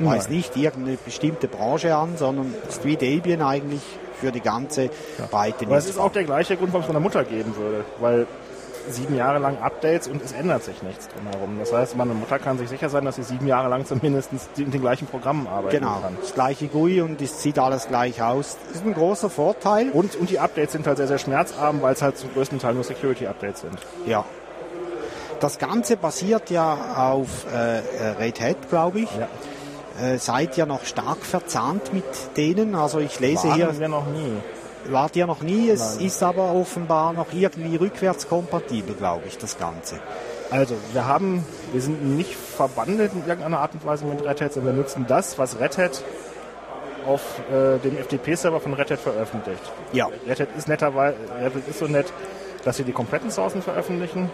weiß 0.00 0.28
Nein. 0.28 0.36
nicht, 0.36 0.56
irgendeine 0.56 0.96
bestimmte 0.96 1.48
Branche 1.48 1.94
an, 1.96 2.16
sondern 2.16 2.54
ist 2.68 2.84
wie 2.84 2.96
Debian 2.96 3.42
eigentlich 3.42 3.82
für 4.20 4.32
die 4.32 4.40
ganze 4.40 4.90
Breite. 5.30 5.66
Aber 5.66 5.76
es 5.76 5.88
ist 5.88 5.98
auch 5.98 6.12
der 6.12 6.24
gleiche 6.24 6.56
Grund, 6.56 6.72
warum 6.72 6.82
es 6.82 6.88
meiner 6.88 7.00
Mutter 7.00 7.24
geben 7.24 7.54
würde, 7.56 7.84
weil 8.00 8.26
sieben 8.88 9.16
Jahre 9.16 9.40
lang 9.40 9.58
Updates 9.60 10.06
und 10.06 10.22
es 10.24 10.30
ändert 10.30 10.62
sich 10.62 10.80
nichts 10.84 11.08
drumherum. 11.08 11.58
Das 11.58 11.72
heißt, 11.72 11.96
meine 11.96 12.14
Mutter 12.14 12.38
kann 12.38 12.56
sich 12.56 12.68
sicher 12.68 12.88
sein, 12.88 13.04
dass 13.04 13.16
sie 13.16 13.24
sieben 13.24 13.46
Jahre 13.48 13.68
lang 13.68 13.84
zumindest 13.84 14.30
mit 14.32 14.72
den 14.72 14.80
gleichen 14.80 15.08
Programmen 15.08 15.48
arbeiten 15.48 15.80
Genau, 15.80 15.98
kann. 16.00 16.16
das 16.20 16.34
gleiche 16.34 16.68
GUI 16.68 17.00
und 17.00 17.20
es 17.20 17.42
sieht 17.42 17.58
alles 17.58 17.88
gleich 17.88 18.22
aus. 18.22 18.56
Das 18.68 18.76
ist 18.76 18.86
ein 18.86 18.94
großer 18.94 19.28
Vorteil. 19.28 19.90
Und, 19.90 20.14
und 20.14 20.30
die 20.30 20.38
Updates 20.38 20.70
sind 20.72 20.86
halt 20.86 20.98
sehr, 20.98 21.08
sehr 21.08 21.18
schmerzarm, 21.18 21.82
weil 21.82 21.94
es 21.94 22.02
halt 22.02 22.16
zum 22.16 22.32
größten 22.32 22.60
Teil 22.60 22.74
nur 22.74 22.84
Security-Updates 22.84 23.62
sind. 23.62 23.76
Ja. 24.06 24.24
Das 25.40 25.58
Ganze 25.58 25.96
basiert 25.96 26.48
ja 26.50 26.94
auf 27.10 27.44
äh, 27.52 28.22
Red 28.22 28.40
Hat, 28.40 28.68
glaube 28.70 29.00
ich. 29.00 29.10
Ja. 29.18 29.26
Äh, 30.00 30.18
seid 30.18 30.58
ihr 30.58 30.66
noch 30.66 30.84
stark 30.84 31.24
verzahnt 31.24 31.92
mit 31.94 32.04
denen? 32.36 32.74
Also 32.74 32.98
ich 32.98 33.18
lese 33.20 33.54
hier, 33.54 33.68
Waren 33.68 33.80
wir 33.80 33.88
noch 33.88 34.06
nie. 34.06 34.32
wart 34.90 35.16
ihr 35.16 35.26
noch 35.26 35.40
nie, 35.42 35.70
es 35.70 35.96
Nein. 35.96 36.06
ist 36.06 36.22
aber 36.22 36.52
offenbar 36.54 37.12
noch 37.12 37.28
irgendwie 37.32 37.76
rückwärtskompatibel, 37.76 38.94
glaube 38.94 39.22
ich, 39.26 39.38
das 39.38 39.58
Ganze. 39.58 39.98
Also, 40.50 40.76
wir 40.92 41.06
haben, 41.06 41.44
wir 41.72 41.80
sind 41.80 42.16
nicht 42.16 42.34
verbandelt 42.36 43.12
in 43.14 43.26
irgendeiner 43.26 43.58
Art 43.58 43.74
und 43.74 43.84
Weise 43.84 44.04
mit 44.04 44.24
Red 44.24 44.40
Hat, 44.40 44.52
sondern 44.52 44.76
wir 44.76 44.82
nutzen 44.82 45.04
das, 45.08 45.38
was 45.38 45.58
Red 45.58 45.76
Hat 45.78 46.04
auf 47.04 47.20
äh, 47.50 47.78
dem 47.78 47.96
FTP-Server 47.96 48.60
von 48.60 48.74
Red 48.74 48.90
Hat 48.92 49.00
veröffentlicht. 49.00 49.62
Ja, 49.92 50.08
Red 50.28 50.38
Hat 50.40 50.48
ist 50.56 50.68
netterweise, 50.68 51.16
Red 51.42 51.54
Hat 51.54 51.68
ist 51.68 51.78
so 51.80 51.86
nett, 51.86 52.12
dass 52.64 52.76
sie 52.76 52.84
die 52.84 52.92
kompletten 52.92 53.30
Sourcen 53.32 53.60
veröffentlichen. 53.60 54.30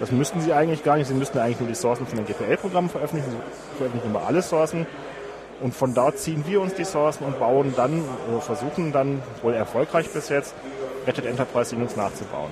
Das 0.00 0.10
müssten 0.10 0.40
sie 0.40 0.52
eigentlich 0.52 0.82
gar 0.82 0.96
nicht. 0.96 1.06
Sie 1.06 1.14
müssten 1.14 1.38
eigentlich 1.38 1.60
nur 1.60 1.68
die 1.68 1.74
Sourcen 1.74 2.06
von 2.06 2.16
den 2.16 2.26
GPL-Programmen 2.26 2.90
veröffentlichen. 2.90 3.30
Sie 3.30 3.76
veröffentlichen 3.76 4.10
immer 4.10 4.26
alle 4.26 4.42
Sourcen. 4.42 4.86
Und 5.60 5.74
von 5.74 5.94
dort 5.94 6.18
ziehen 6.18 6.44
wir 6.46 6.60
uns 6.60 6.74
die 6.74 6.84
Sourcen 6.84 7.24
und 7.24 7.38
bauen 7.38 7.74
dann, 7.76 8.04
oder 8.28 8.40
versuchen 8.40 8.92
dann, 8.92 9.22
wohl 9.42 9.54
erfolgreich 9.54 10.10
bis 10.10 10.28
jetzt, 10.28 10.54
Red 11.06 11.18
Hat 11.18 11.24
Enterprise 11.24 11.74
Linux 11.74 11.96
nachzubauen. 11.96 12.50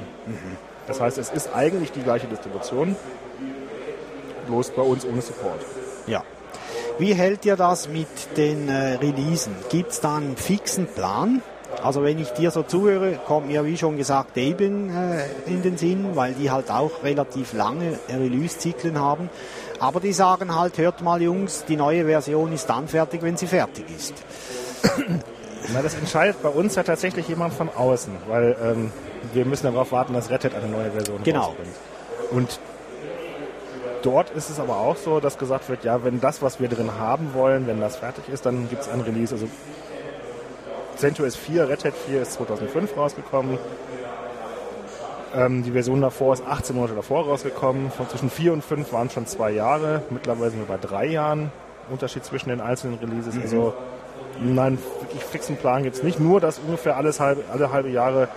Das 0.87 1.01
heißt, 1.01 1.19
es 1.19 1.31
ist 1.31 1.55
eigentlich 1.55 1.91
die 1.93 2.03
gleiche 2.03 2.27
Distribution, 2.29 2.97
bloß 4.47 4.71
bei 4.71 4.83
uns 4.83 5.05
ohne 5.05 5.21
Support. 5.21 5.61
ja. 6.07 6.23
Wie 6.99 7.15
hält 7.15 7.47
ihr 7.47 7.57
das 7.57 7.89
mit 7.89 8.37
den 8.37 8.69
äh, 8.69 8.95
Releasen? 8.97 9.55
Gibt 9.71 9.93
es 9.93 10.01
da 10.01 10.19
einen 10.19 10.37
fixen 10.37 10.87
Plan? 10.87 11.43
Also 11.83 12.03
wenn 12.05 12.19
ich 12.19 12.31
dir 12.31 12.51
so 12.51 12.62
zuhöre, 12.62 13.19
kommt 13.27 13.49
mir 13.49 13.65
wie 13.65 13.77
schon 13.77 13.97
gesagt 13.97 14.37
Debian 14.37 14.89
äh, 14.91 15.25
in 15.51 15.62
den 15.62 15.77
Sinn, 15.77 16.11
weil 16.15 16.33
die 16.35 16.51
halt 16.51 16.71
auch 16.71 17.03
relativ 17.03 17.53
lange 17.55 17.99
Release-Zyklen 18.09 19.01
haben. 19.01 19.29
Aber 19.81 19.99
die 19.99 20.12
sagen 20.12 20.55
halt, 20.55 20.79
hört 20.79 21.03
mal 21.03 21.21
Jungs, 21.21 21.65
die 21.67 21.77
neue 21.77 22.05
Version 22.07 22.53
ist 22.53 22.67
dann 22.67 22.87
fertig, 22.87 23.23
wenn 23.23 23.37
sie 23.37 23.47
fertig 23.49 23.85
ist. 23.97 24.15
Na, 25.73 25.83
das 25.83 25.95
entscheidet 25.95 26.41
bei 26.43 26.49
uns 26.51 26.75
ja 26.77 26.83
tatsächlich 26.83 27.29
jemand 27.29 27.55
von 27.55 27.69
außen, 27.69 28.12
weil 28.29 28.57
ähm, 28.62 28.93
wir 29.33 29.45
müssen 29.45 29.65
darauf 29.73 29.91
warten, 29.93 30.12
dass 30.12 30.31
Red 30.31 30.45
Hat 30.45 30.55
eine 30.55 30.69
neue 30.69 30.91
Version 30.91 31.23
Genau. 31.25 31.47
rausbringt. 31.47 31.75
Und 32.31 32.61
dort 34.03 34.31
ist 34.31 34.51
es 34.51 34.59
aber 34.61 34.77
auch 34.77 34.97
so, 34.97 35.21
dass 35.21 35.39
gesagt 35.39 35.69
wird, 35.69 35.85
ja, 35.85 36.05
wenn 36.05 36.21
das, 36.21 36.43
was 36.43 36.61
wir 36.61 36.69
drin 36.69 36.91
haben 36.99 37.35
wollen, 37.35 37.67
wenn 37.67 37.81
das 37.81 37.97
fertig 37.97 38.29
ist, 38.29 38.47
dann 38.47 38.69
gibt 38.69 38.83
es 38.83 38.89
ein 38.89 39.01
Release. 39.01 39.35
Also 39.35 39.49
CentOS 41.03 41.35
4, 41.35 41.69
Red 41.69 41.85
Hat 41.85 41.95
4 41.95 42.23
ist 42.23 42.35
2005 42.35 42.97
rausgekommen. 42.97 43.59
Ähm, 45.35 45.65
die 45.65 45.73
Version 45.73 46.01
davor 46.01 46.33
ist 46.33 46.47
18 46.47 46.77
Monate 46.77 46.95
davor 46.95 47.25
rausgekommen. 47.25 47.91
Von 47.91 48.09
zwischen 48.09 48.31
4 48.31 48.53
und 48.53 48.63
5 48.63 48.93
waren 48.93 49.11
schon 49.11 49.27
zwei 49.27 49.51
Jahre. 49.51 50.03
Mittlerweile 50.11 50.51
sind 50.51 50.61
wir 50.61 50.67
bei 50.67 50.79
drei 50.79 51.07
Jahren. 51.07 51.51
Unterschied 51.91 52.25
zwischen 52.25 52.51
den 52.51 52.61
einzelnen 52.61 53.01
Releases. 53.01 53.35
Also 53.43 53.75
nein, 54.41 54.79
wirklich 55.01 55.25
fixen 55.25 55.57
Plan 55.57 55.83
gibt 55.83 55.97
es 55.97 56.05
nicht. 56.05 56.21
Nur, 56.21 56.41
dass 56.41 56.61
ungefähr 56.61 56.97
alles 56.97 57.19
halbe, 57.19 57.43
alle 57.53 57.73
halbe 57.73 57.91
Jahre 57.91 58.29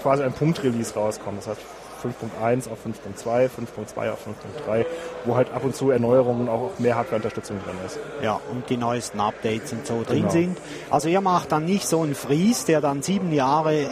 quasi 0.00 0.22
ein 0.22 0.32
Punkt-Release 0.32 0.94
rauskommt. 0.94 1.36
Das 1.40 1.48
heißt 1.48 1.60
5.1 2.04 2.70
auf 2.70 2.78
5.2, 2.86 3.48
5.2 3.48 4.10
auf 4.12 4.18
5.3, 4.68 4.84
wo 5.24 5.36
halt 5.36 5.52
ab 5.52 5.64
und 5.64 5.74
zu 5.74 5.90
Erneuerungen 5.90 6.48
auch 6.48 6.70
mehr 6.78 6.96
Hardware-Unterstützung 6.96 7.56
drin 7.64 7.76
ist. 7.86 7.98
Ja, 8.22 8.40
und 8.52 8.68
die 8.70 8.76
neuesten 8.76 9.20
Updates 9.20 9.72
und 9.72 9.86
so 9.86 10.02
drin 10.06 10.18
Genau. 10.20 10.30
sind. 10.30 10.58
Also 10.90 11.08
ihr 11.08 11.20
macht 11.20 11.52
dann 11.52 11.64
nicht 11.64 11.86
so 11.86 12.02
einen 12.02 12.14
Fries, 12.14 12.64
der 12.64 12.80
dann 12.80 13.02
sieben 13.02 13.32
Jahre 13.32 13.74
äh, 13.74 13.88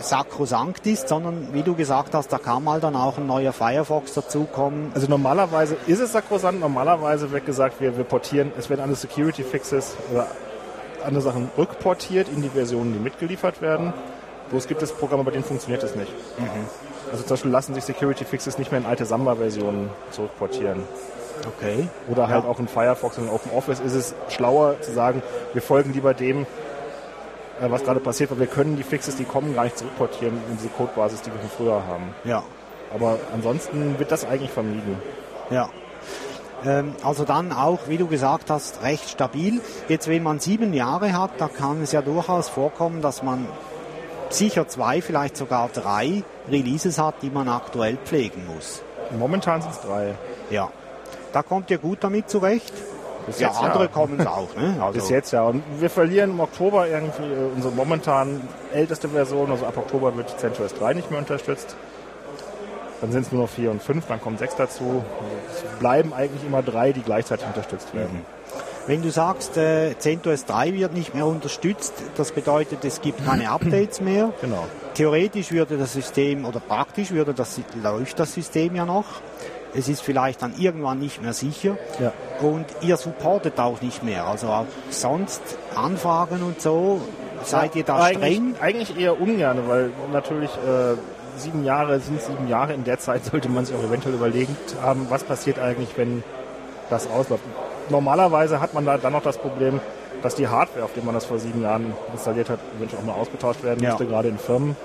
sakrosankt 0.00 0.86
ist, 0.86 1.08
sondern 1.08 1.48
wie 1.52 1.62
du 1.62 1.74
gesagt 1.74 2.14
hast, 2.14 2.32
da 2.32 2.38
kann 2.38 2.64
mal 2.64 2.80
dann 2.80 2.96
auch 2.96 3.18
ein 3.18 3.26
neuer 3.26 3.52
Firefox 3.52 4.14
dazukommen. 4.14 4.90
Also 4.94 5.06
normalerweise 5.08 5.76
ist 5.86 6.00
es 6.00 6.12
sakrosant, 6.12 6.58
normalerweise 6.60 7.30
wird 7.30 7.46
gesagt, 7.46 7.80
wir, 7.80 7.96
wir 7.96 8.04
portieren, 8.04 8.50
es 8.58 8.68
werden 8.68 8.80
alle 8.80 8.94
Security 8.96 9.44
Fixes 9.44 9.94
oder 10.12 10.26
andere 11.04 11.22
Sachen 11.22 11.50
rückportiert 11.56 12.28
in 12.28 12.42
die 12.42 12.48
Versionen, 12.48 12.92
die 12.94 12.98
mitgeliefert 12.98 13.60
werden. 13.60 13.92
Bloß 14.50 14.66
gibt 14.68 14.82
es 14.82 14.92
Programme, 14.92 15.24
bei 15.24 15.30
denen 15.30 15.44
funktioniert 15.44 15.82
das 15.82 15.94
nicht. 15.96 16.12
Also 17.12 17.22
zum 17.24 17.34
Beispiel 17.34 17.50
lassen 17.50 17.74
sich 17.74 17.84
Security 17.84 18.24
Fixes 18.24 18.58
nicht 18.58 18.72
mehr 18.72 18.80
in 18.80 18.86
alte 18.86 19.04
Samba-Versionen 19.04 19.90
zurückportieren. 20.10 20.82
Okay. 21.58 21.88
Oder 22.10 22.28
halt 22.28 22.44
Ja. 22.44 22.50
auch 22.50 22.58
in 22.58 22.66
Firefox 22.68 23.18
und 23.18 23.24
in 23.24 23.30
OpenOffice 23.30 23.80
ist 23.80 23.94
es 23.94 24.14
schlauer 24.28 24.80
zu 24.80 24.92
sagen, 24.92 25.22
wir 25.52 25.60
folgen 25.62 25.92
lieber 25.92 26.14
dem, 26.14 26.42
äh, 27.60 27.68
was 27.70 27.84
gerade 27.84 28.00
passiert, 28.00 28.30
weil 28.30 28.38
wir 28.40 28.46
können 28.46 28.76
die 28.76 28.82
Fixes, 28.82 29.16
die 29.16 29.24
kommen, 29.24 29.54
gar 29.54 29.64
nicht 29.64 29.76
zurückportieren 29.78 30.34
in 30.50 30.56
diese 30.56 30.68
Codebasis, 30.68 31.20
die 31.22 31.30
wir 31.32 31.38
von 31.40 31.50
früher 31.50 31.82
haben. 31.86 32.14
Ja, 32.24 32.42
Aber 32.94 33.18
ansonsten 33.34 33.98
wird 33.98 34.10
das 34.12 34.24
eigentlich 34.24 34.50
vermieden. 34.50 34.96
ja. 35.50 35.68
Ähm, 36.64 36.94
also 37.02 37.24
dann 37.24 37.50
auch, 37.52 37.80
wie 37.88 37.96
du 37.98 38.06
gesagt 38.06 38.48
hast, 38.48 38.84
recht 38.84 39.10
stabil. 39.10 39.60
Jetzt, 39.88 40.06
wenn 40.06 40.22
man 40.22 40.38
sieben 40.38 40.72
Jahre 40.72 41.12
hat, 41.18 41.32
da 41.38 41.48
kann 41.48 41.82
es 41.82 41.90
ja 41.90 42.02
durchaus 42.02 42.48
vorkommen, 42.48 43.02
dass 43.02 43.24
man 43.24 43.48
sicher 44.34 44.68
zwei, 44.68 45.00
vielleicht 45.02 45.36
sogar 45.36 45.68
drei 45.68 46.22
Releases 46.50 46.98
hat, 46.98 47.16
die 47.22 47.30
man 47.30 47.48
aktuell 47.48 47.96
pflegen 48.04 48.46
muss. 48.46 48.82
Momentan 49.18 49.62
sind 49.62 49.72
es 49.72 49.80
drei. 49.80 50.14
Ja. 50.50 50.70
Da 51.32 51.42
kommt 51.42 51.70
ihr 51.70 51.78
gut 51.78 51.98
damit 52.02 52.28
zurecht. 52.28 52.72
Bis 53.26 53.38
Ja, 53.38 53.48
jetzt 53.48 53.62
andere 53.62 53.84
ja. 53.84 53.88
kommen 53.88 54.18
es 54.18 54.26
auch. 54.26 54.54
Ne? 54.56 54.76
Also, 54.80 54.98
Bis 54.98 55.08
jetzt 55.08 55.32
ja. 55.32 55.42
Und 55.42 55.62
wir 55.78 55.90
verlieren 55.90 56.30
im 56.30 56.40
Oktober 56.40 56.88
irgendwie 56.88 57.22
äh, 57.22 57.50
unsere 57.54 57.72
momentan 57.72 58.40
älteste 58.72 59.08
Version. 59.08 59.50
Also 59.50 59.66
ab 59.66 59.76
Oktober 59.76 60.16
wird 60.16 60.38
CentOS 60.38 60.74
3 60.74 60.94
nicht 60.94 61.10
mehr 61.10 61.20
unterstützt. 61.20 61.76
Dann 63.00 63.10
sind 63.10 63.26
es 63.26 63.32
nur 63.32 63.42
noch 63.42 63.50
4 63.50 63.70
und 63.72 63.82
5, 63.82 64.06
dann 64.06 64.20
kommen 64.20 64.38
6 64.38 64.54
dazu. 64.56 65.02
Es 65.52 65.78
bleiben 65.80 66.12
eigentlich 66.12 66.44
immer 66.44 66.62
drei, 66.62 66.92
die 66.92 67.02
gleichzeitig 67.02 67.46
unterstützt 67.46 67.92
werden. 67.94 68.24
Wenn 68.86 69.00
du 69.02 69.10
sagst, 69.10 69.56
äh, 69.56 69.96
CentOS 69.98 70.44
3 70.46 70.74
wird 70.74 70.92
nicht 70.92 71.14
mehr 71.14 71.26
unterstützt, 71.26 71.94
das 72.16 72.32
bedeutet, 72.32 72.84
es 72.84 73.00
gibt 73.00 73.24
keine 73.24 73.50
Updates 73.50 74.00
mehr. 74.00 74.32
Genau. 74.40 74.66
Theoretisch 74.94 75.52
würde 75.52 75.78
das 75.78 75.92
System, 75.92 76.44
oder 76.44 76.60
praktisch 76.60 77.12
würde 77.12 77.32
das, 77.32 77.60
läuft 77.80 78.18
das 78.18 78.34
System 78.34 78.74
ja 78.74 78.84
noch. 78.84 79.06
Es 79.74 79.88
ist 79.88 80.02
vielleicht 80.02 80.42
dann 80.42 80.54
irgendwann 80.58 80.98
nicht 80.98 81.22
mehr 81.22 81.32
sicher. 81.32 81.78
Ja. 81.98 82.12
Und 82.40 82.66
ihr 82.82 82.96
supportet 82.96 83.58
auch 83.58 83.80
nicht 83.80 84.02
mehr. 84.02 84.26
Also 84.26 84.48
auch 84.48 84.66
sonst 84.90 85.40
Anfragen 85.74 86.42
und 86.42 86.60
so, 86.60 87.00
seid 87.44 87.74
ihr 87.76 87.84
da 87.84 88.02
eigentlich, 88.02 88.34
streng? 88.34 88.54
Eigentlich 88.60 88.98
eher 88.98 89.18
ungern, 89.18 89.60
weil 89.68 89.90
natürlich 90.12 90.50
äh, 90.50 90.96
sieben 91.38 91.64
Jahre 91.64 92.00
sind 92.00 92.20
sieben 92.20 92.48
Jahre. 92.48 92.74
In 92.74 92.84
der 92.84 92.98
Zeit 92.98 93.24
sollte 93.24 93.48
man 93.48 93.64
sich 93.64 93.74
auch 93.74 93.84
eventuell 93.84 94.14
überlegt 94.14 94.74
haben, 94.82 95.06
was 95.08 95.24
passiert 95.24 95.58
eigentlich, 95.58 95.90
wenn 95.96 96.22
das 96.90 97.06
ausläuft. 97.06 97.44
Normalerweise 97.90 98.60
hat 98.60 98.74
man 98.74 98.84
da 98.84 98.98
dann 98.98 99.12
noch 99.12 99.22
das 99.22 99.38
Problem, 99.38 99.80
dass 100.22 100.34
die 100.34 100.48
Hardware, 100.48 100.84
auf 100.84 100.92
der 100.94 101.02
man 101.02 101.14
das 101.14 101.24
vor 101.24 101.38
sieben 101.38 101.62
Jahren 101.62 101.92
installiert 102.12 102.48
hat, 102.48 102.58
eventuell 102.76 103.02
auch 103.02 103.06
mal 103.06 103.14
ausgetauscht 103.14 103.62
werden 103.62 103.82
Ja. 103.82 103.90
musste, 103.90 104.06
gerade 104.06 104.28
in 104.28 104.38
Firmen. 104.38 104.76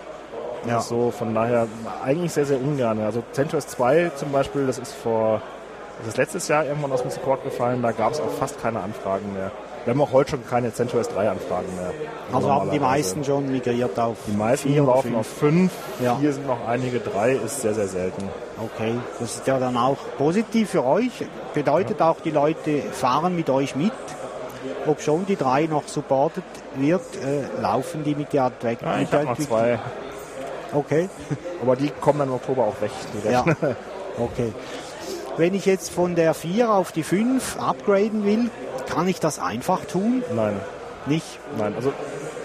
Ja. 0.68 0.80
So, 0.82 1.12
von 1.12 1.34
daher 1.34 1.68
eigentlich 2.04 2.34
sehr, 2.34 2.46
sehr 2.46 2.60
ungern. 2.60 3.00
Also 3.02 3.24
CentOS 3.32 3.68
2 3.68 4.12
zum 4.16 4.32
Beispiel, 4.32 4.66
das 4.66 4.80
ist 4.80 4.94
vor, 4.94 5.42
das 6.00 6.08
ist 6.10 6.18
letztes 6.18 6.48
Jahr 6.48 6.66
irgendwann 6.66 6.92
aus 6.92 7.02
dem 7.02 7.12
Support 7.12 7.44
gefallen, 7.44 7.82
da 7.82 7.92
gab 7.92 8.14
es 8.14 8.20
auch 8.20 8.30
fast 8.40 8.62
keine 8.62 8.82
Anfragen 8.82 9.34
mehr. 9.34 9.52
Wir 9.86 9.94
haben 9.94 10.02
auch 10.02 10.12
heute 10.12 10.32
schon 10.32 10.46
keine 10.46 10.74
CentOS 10.74 11.08
3 11.10 11.30
Anfragen 11.30 11.68
mehr. 11.78 11.92
Also 12.34 12.52
haben 12.52 12.72
die 12.72 12.80
meisten 12.80 13.24
schon 13.24 13.50
migriert 13.50 13.98
auf 13.98 14.18
Die 14.28 14.36
meisten 14.36 14.68
vier 14.74 14.84
laufen 14.84 15.04
fünf. 15.12 15.18
auf 15.18 15.28
fünf, 15.28 15.72
Ja. 16.04 16.16
vier 16.18 16.34
sind 16.34 16.46
noch 16.46 16.68
einige, 16.68 17.00
drei 17.00 17.34
ist 17.34 17.62
sehr, 17.62 17.74
sehr 17.74 17.88
selten. 17.88 18.28
Okay, 18.62 18.96
das 19.20 19.36
ist 19.38 19.48
ja 19.48 19.60
dann 19.60 19.78
auch 19.78 19.96
positiv 20.18 20.72
für 20.72 20.84
euch. 20.86 21.12
Bedeutet 21.54 22.02
auch, 22.02 22.18
die 22.20 22.32
Leute 22.32 22.82
fahren 22.92 23.36
mit 23.38 23.50
euch 23.50 23.76
mit. 23.78 23.94
Ob 24.86 25.02
schon 25.02 25.26
die 25.26 25.38
drei 25.38 25.68
noch 25.68 25.88
supportet 25.88 26.44
wird, 26.76 27.02
äh, 27.24 27.62
laufen 27.62 28.04
die 28.04 28.16
mit 28.16 28.34
der 28.34 28.48
Entwick- 28.48 28.82
Ja, 28.82 29.00
ich 29.00 29.12
habe 29.14 29.24
noch 29.26 29.38
zwei, 29.38 29.80
Okay, 30.74 31.08
aber 31.62 31.78
die 31.78 31.90
kommen 32.02 32.20
dann 32.20 32.28
im 32.28 32.34
Oktober 32.36 32.64
auch 32.64 32.82
weg. 32.82 32.92
Ja, 33.32 33.46
okay. 34.20 34.52
Wenn 35.38 35.54
ich 35.54 35.66
jetzt 35.66 35.92
von 35.92 36.16
der 36.16 36.34
4 36.34 36.72
auf 36.72 36.92
die 36.92 37.04
5 37.04 37.58
upgraden 37.60 38.26
will, 38.26 38.50
kann 38.90 39.08
ich 39.08 39.20
das 39.20 39.40
einfach 39.40 39.86
tun? 39.86 40.24
Nein, 40.36 40.60
Nicht? 41.06 41.40
nein. 41.58 41.74
Also 41.76 41.94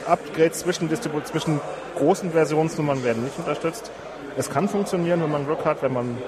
Upgrades 0.07 0.61
zwischen, 0.61 0.91
zwischen 1.25 1.61
großen 1.97 2.33
Versionsnummern 2.33 3.03
werden 3.05 3.25
nicht 3.25 3.39
unterstützt. 3.39 3.91
Es 4.37 4.51
kann 4.51 4.69
funktionieren, 4.69 5.23
wenn 5.23 5.31
man 5.31 5.47
Glück 5.47 5.65
hat, 5.65 5.83
wenn 5.83 5.93
man 5.93 6.19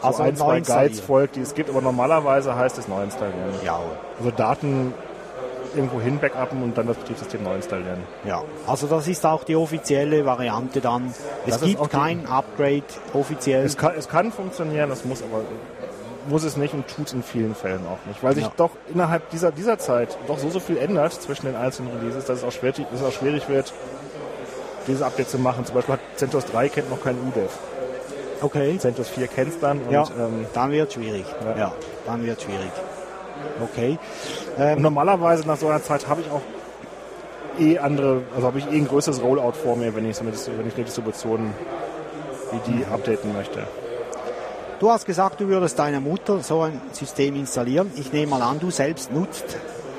so 0.00 0.06
Also 0.08 0.22
ein, 0.22 0.36
zwei 0.36 0.60
Guides 0.60 1.00
folgt, 1.00 1.36
die 1.36 1.40
es 1.40 1.54
gibt, 1.54 1.70
aber 1.70 1.80
normalerweise 1.82 2.54
heißt 2.56 2.78
es 2.78 2.88
neu 2.88 3.02
installieren. 3.02 3.54
Ja, 3.64 3.80
Also 4.18 4.30
Daten 4.30 4.94
irgendwo 5.74 6.00
hin 6.00 6.18
backuppen 6.18 6.62
und 6.62 6.76
dann 6.78 6.86
das 6.86 6.96
Betriebssystem 6.96 7.42
neu 7.42 7.54
installieren. 7.56 8.02
ja. 8.24 8.42
Also 8.66 8.86
das 8.86 9.06
ist 9.08 9.24
auch 9.26 9.44
die 9.44 9.56
offizielle 9.56 10.24
Variante 10.26 10.80
dann. 10.80 11.12
Es 11.46 11.54
Das 11.58 11.62
gibt 11.62 11.90
kein 11.90 12.26
Upgrade 12.26 12.82
offiziell. 13.14 13.64
Es 13.64 13.76
kann, 13.76 13.92
es 13.96 14.08
kann 14.08 14.30
funktionieren, 14.32 14.90
es 14.90 15.04
muss 15.04 15.22
aber 15.22 15.42
muss 16.28 16.44
es 16.44 16.58
nicht 16.58 16.74
und 16.74 16.86
tut 16.88 17.06
es 17.06 17.12
in 17.14 17.22
vielen 17.22 17.54
Fällen 17.54 17.86
auch 17.86 18.06
nicht, 18.06 18.22
weil 18.22 18.34
sich 18.34 18.44
Ja. 18.44 18.52
doch 18.56 18.70
innerhalb 18.92 19.30
dieser, 19.30 19.50
dieser 19.50 19.78
Zeit 19.78 20.18
doch 20.26 20.38
so, 20.38 20.50
so 20.50 20.60
viel 20.60 20.76
ändert 20.76 21.14
zwischen 21.14 21.46
den 21.46 21.56
einzelnen 21.56 21.96
Releases, 21.96 22.26
dass 22.26 22.38
es 22.38 22.44
auch, 22.44 22.52
schwer, 22.52 22.72
dass 22.72 23.00
es 23.00 23.02
auch 23.02 23.12
schwierig 23.12 23.48
wird, 23.48 23.72
diese 24.86 25.06
Updates 25.06 25.30
zu 25.32 25.38
machen. 25.38 25.64
Zum 25.64 25.74
Beispiel 25.76 25.94
hat 25.94 26.00
CentOS 26.16 26.44
3 26.46 26.68
kennt 26.68 26.90
noch 26.90 27.02
kein 27.02 27.16
UDEV. 27.18 27.50
Okay. 28.42 28.76
CentOS 28.78 29.08
4 29.08 29.26
kennt 29.28 29.54
es 29.54 29.58
dann 29.60 29.80
und, 29.80 29.90
Ja, 29.90 30.04
ähm, 30.18 30.44
dann 30.52 30.70
wird 30.70 30.92
schwierig. 30.92 31.24
Ja. 31.44 31.56
Ja. 31.58 31.72
dann 32.06 32.24
wird 32.26 32.42
schwierig. 32.42 32.70
Okay. 33.62 33.98
Ähm, 34.58 34.82
normalerweise 34.82 35.46
nach 35.46 35.56
so 35.56 35.68
einer 35.68 35.82
Zeit 35.82 36.08
habe 36.08 36.20
ich 36.20 36.30
auch 36.30 36.42
eh 37.58 37.78
andere, 37.78 38.22
also 38.34 38.46
habe 38.46 38.58
ich 38.58 38.66
eh 38.66 38.76
ein 38.76 38.86
größeres 38.86 39.22
Rollout 39.22 39.52
vor 39.52 39.76
mir, 39.76 39.94
wenn 39.94 40.08
ich 40.08 40.16
so 40.16 40.22
eine, 40.22 40.32
wenn 40.32 40.68
ich 40.68 40.74
eine 40.74 40.84
Distribution 40.84 41.52
wie 42.52 42.72
die 42.72 42.84
updaten 42.86 43.32
möchte. 43.32 43.66
du 44.78 44.90
hast 44.90 45.04
gesagt, 45.04 45.40
du 45.40 45.48
würdest 45.48 45.78
deiner 45.78 46.00
Mutter 46.00 46.40
so 46.40 46.62
ein 46.62 46.80
System 46.92 47.36
installieren. 47.36 47.90
Ich 47.96 48.12
nehme 48.12 48.30
mal 48.30 48.42
an, 48.42 48.60
du 48.60 48.70
selbst 48.70 49.12
nutzt 49.12 49.56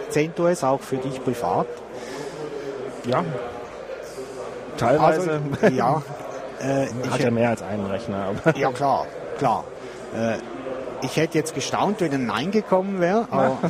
CentOS 0.10 0.63
auch 0.63 0.81
für 0.81 0.98
dich 0.98 1.24
privat. 1.24 1.67
Ja. 3.05 3.24
Teilweise 4.77 5.41
Also, 5.62 5.75
ja. 5.75 6.01
Äh, 6.62 6.88
hat 7.10 7.19
ich, 7.19 7.24
er 7.24 7.31
mehr 7.31 7.51
als 7.51 7.62
einen 7.62 7.86
Rechner, 7.86 8.25
aber 8.25 8.58
ja, 8.58 8.69
klar, 8.74 9.05
klar. 9.38 9.63
Äh, 10.13 10.34
ich 11.01 11.18
hätte 11.18 11.38
jetzt 11.38 11.56
gestaunt, 11.56 12.01
wenn 12.01 12.13
ein 12.13 12.25
Nein 12.25 12.51
gekommen 12.51 13.00
wäre. 13.00 13.27
Aber 13.32 13.58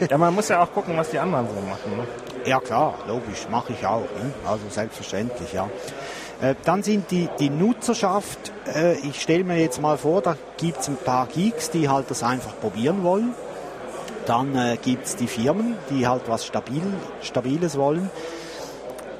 Ja, 0.08 0.16
man 0.16 0.34
muss 0.34 0.48
ja 0.48 0.62
auch 0.62 0.72
gucken, 0.72 0.96
was 0.96 1.10
die 1.10 1.18
anderen 1.18 1.46
so 1.48 1.60
machen. 1.60 1.96
Ne? 1.96 2.06
Ja 2.46 2.58
klar, 2.60 2.94
logisch, 3.06 3.46
mache 3.50 3.72
ich 3.72 3.86
auch. 3.86 4.00
Ne? 4.00 4.32
Also 4.46 4.62
selbstverständlich, 4.70 5.52
ja. 5.52 5.68
Äh, 6.40 6.54
dann 6.64 6.82
sind 6.82 7.10
die, 7.10 7.28
die 7.38 7.50
Nutzerschaft, 7.50 8.52
äh, 8.74 8.94
ich 9.00 9.20
stelle 9.20 9.44
mir 9.44 9.58
jetzt 9.58 9.80
mal 9.80 9.98
vor, 9.98 10.22
da 10.22 10.36
gibt 10.56 10.80
es 10.80 10.88
ein 10.88 10.96
paar 10.96 11.26
Geeks, 11.26 11.70
die 11.70 11.88
halt 11.88 12.10
das 12.10 12.22
einfach 12.22 12.58
probieren 12.60 13.02
wollen. 13.02 13.34
Dann 14.24 14.56
äh, 14.56 14.78
gibt 14.80 15.06
es 15.06 15.16
die 15.16 15.26
Firmen, 15.26 15.76
die 15.90 16.06
halt 16.08 16.22
was 16.28 16.46
Stabil, 16.46 16.82
Stabiles 17.20 17.76
wollen. 17.76 18.10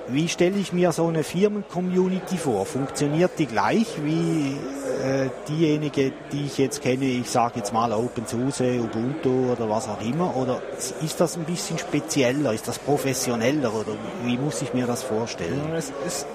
wie 0.09 0.29
stelle 0.29 0.59
ich 0.59 0.73
mir 0.73 0.93
so 0.93 1.09
eine 1.09 1.25
Firmen-Community 1.25 2.38
vor? 2.38 2.64
Funktioniert 2.64 3.33
die 3.38 3.47
gleich 3.47 3.87
wie 4.02 4.57
äh, 5.00 5.30
diejenige, 5.49 6.12
die 6.33 6.47
ich 6.47 6.59
jetzt 6.59 6.83
kenne, 6.83 7.04
ich 7.04 7.30
sage 7.30 7.54
jetzt 7.57 7.73
mal 7.73 7.92
OpenSUSE, 7.92 8.80
Ubuntu 8.80 9.52
oder 9.52 9.69
was 9.69 9.88
auch 9.88 10.00
immer? 10.00 10.37
Oder 10.37 10.61
ist 11.02 11.21
das 11.21 11.37
ein 11.37 11.45
bisschen 11.45 11.78
spezieller, 11.78 12.52
ist 12.52 12.69
das 12.69 12.78
professioneller 12.78 13.75
oder 13.75 13.92
wie 14.25 14.38
muss 14.38 14.62
ich 14.62 14.75
mir 14.75 14.87
das 14.87 15.02
vorstellen? 15.02 15.73
Es 15.75 15.92
ist 16.07 16.26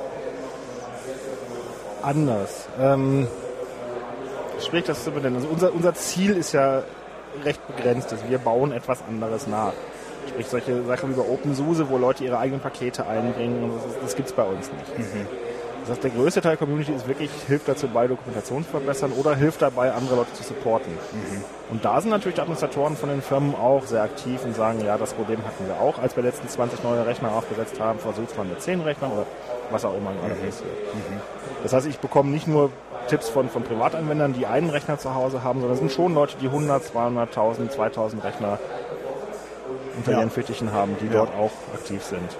anders. 2.01 2.67
Ähm, 2.79 3.27
sprich 4.63 4.85
das 4.85 5.03
zu 5.03 5.11
benennen. 5.11 5.37
Also 5.37 5.47
unser, 5.47 5.73
unser 5.73 5.93
Ziel 5.93 6.35
ist 6.37 6.53
ja 6.53 6.83
recht 7.43 7.65
begrenzt. 7.67 8.11
Also 8.11 8.23
wir 8.29 8.37
bauen 8.37 8.71
etwas 8.71 8.99
anderes 9.07 9.47
nach. 9.47 9.73
Sprich 10.27 10.47
solche 10.47 10.83
Sachen 10.83 11.11
wie 11.11 11.13
bei 11.15 11.27
OpenSUSE, 11.27 11.89
wo 11.89 11.97
Leute 11.97 12.23
ihre 12.23 12.39
eigenen 12.39 12.61
Pakete 12.61 13.05
einbringen, 13.05 13.71
das, 13.75 14.01
das 14.01 14.15
gibt 14.15 14.29
es 14.29 14.35
bei 14.35 14.43
uns 14.43 14.71
nicht. 14.71 14.99
Mhm. 14.99 15.44
Das 15.85 15.97
heißt, 15.97 16.03
der 16.03 16.11
größte 16.11 16.41
Teil 16.41 16.57
der 16.57 16.65
Community 16.65 16.91
ist 16.93 17.07
wirklich, 17.07 17.29
hilft 17.47 17.67
dazu 17.67 17.87
bei, 17.87 18.07
Dokumentation 18.07 18.63
zu 18.63 18.71
verbessern 18.71 19.11
oder 19.11 19.35
hilft 19.35 19.61
dabei, 19.61 19.91
andere 19.91 20.15
Leute 20.15 20.33
zu 20.33 20.41
supporten. 20.41 20.91
Mhm. 20.91 21.43
Und 21.69 21.85
da 21.85 22.01
sind 22.01 22.09
natürlich 22.09 22.33
die 22.35 22.41
Administratoren 22.41 22.95
von 22.95 23.09
den 23.09 23.21
Firmen 23.21 23.53
auch 23.53 23.85
sehr 23.85 24.01
aktiv 24.01 24.43
und 24.43 24.55
sagen, 24.55 24.83
ja, 24.83 24.97
das 24.97 25.13
Problem 25.13 25.37
hatten 25.45 25.67
wir 25.67 25.79
auch, 25.79 25.99
als 25.99 26.15
wir 26.15 26.23
letzten 26.23 26.49
20 26.49 26.83
neue 26.83 27.05
Rechner 27.05 27.31
aufgesetzt 27.33 27.79
haben, 27.79 27.99
versucht 27.99 28.35
man 28.35 28.49
mit 28.49 28.63
10 28.63 28.81
Rechnern 28.81 29.11
oder 29.11 29.27
was 29.69 29.85
auch 29.85 29.95
immer 29.95 30.11
gerade 30.13 30.33
mhm. 30.33 30.45
passiert. 30.47 30.71
Mhm. 30.95 31.21
Das 31.61 31.73
heißt, 31.73 31.85
ich 31.85 31.99
bekomme 31.99 32.31
nicht 32.31 32.47
nur 32.47 32.71
Tipps 33.07 33.29
von, 33.29 33.49
von 33.49 33.61
Privatanwendern, 33.61 34.33
die 34.33 34.47
einen 34.47 34.71
Rechner 34.71 34.97
zu 34.97 35.13
Hause 35.13 35.43
haben, 35.43 35.59
sondern 35.59 35.75
es 35.75 35.79
sind 35.79 35.91
schon 35.91 36.15
Leute, 36.15 36.35
die 36.41 36.47
100, 36.47 36.81
200.000, 36.81 37.69
2000 37.69 38.23
Rechner 38.23 38.57
unter 39.97 40.13
ja. 40.13 40.19
ihren 40.19 40.31
Fittichen 40.31 40.71
haben, 40.73 40.95
die 40.99 41.05
ja. 41.05 41.13
dort 41.13 41.35
auch 41.35 41.51
aktiv 41.75 42.01
sind. 42.01 42.35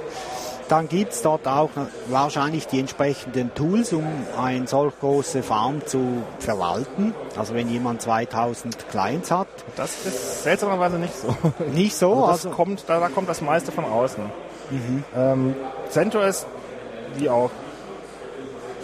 Dann 0.68 0.88
gibt 0.88 1.12
es 1.14 1.22
dort 1.22 1.48
auch 1.48 1.70
wahrscheinlich 2.08 2.66
die 2.68 2.80
entsprechenden 2.80 3.54
Tools, 3.54 3.94
um 3.94 4.06
eine 4.38 4.66
solch 4.66 5.00
große 5.00 5.44
Farm 5.44 5.86
zu 5.86 6.24
verwalten. 6.40 7.14
Also 7.38 7.54
wenn 7.54 7.70
jemand 7.70 8.02
2000 8.02 8.90
Clients 8.90 9.30
hat. 9.30 9.48
Das 9.76 10.06
ist 10.06 10.44
seltsamerweise 10.44 10.98
nicht 10.98 11.16
so. 11.16 11.36
Nicht 11.74 11.96
so? 11.96 12.14
Also, 12.14 12.26
also 12.26 12.50
kommt, 12.50 12.84
da, 12.88 13.00
da, 13.00 13.10
kommt 13.10 13.30
das 13.30 13.42
meiste 13.42 13.72
von 13.72 13.86
außen. 13.86 14.24
Mhm. 14.72 15.04
Ähm, 15.16 15.56
CentOS, 15.90 16.48
wie 17.18 17.30
auch 17.30 17.52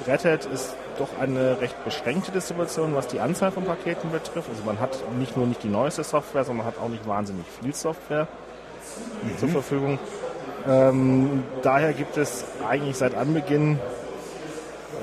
Red 0.08 0.26
Hat, 0.26 0.46
ist 0.46 0.76
doch 1.00 1.10
eine 1.20 1.60
recht 1.62 1.84
beschränkte 1.84 2.32
Distribution, 2.32 2.94
was 2.96 3.08
die 3.08 3.20
Anzahl 3.20 3.52
von 3.52 3.64
Paketen 3.64 4.12
betrifft. 4.12 4.50
Also 4.50 4.64
man 4.64 4.80
hat 4.80 5.00
nicht 5.18 5.36
nur 5.36 5.48
nicht 5.48 5.64
die 5.64 5.70
neueste 5.70 6.04
Software, 6.04 6.44
sondern 6.44 6.66
man 6.66 6.76
hat 6.76 6.82
auch 6.82 6.90
nicht 6.90 7.08
wahnsinnig 7.08 7.46
viel 7.62 7.74
Software 7.74 8.28
mhm. 9.24 9.38
zur 9.40 9.50
Verfügung. 9.50 10.00
Ähm, 10.68 11.44
daher 11.62 11.94
gibt 11.94 12.18
es 12.18 12.46
eigentlich 12.68 12.98
seit 12.98 13.16
Anbeginn 13.16 13.80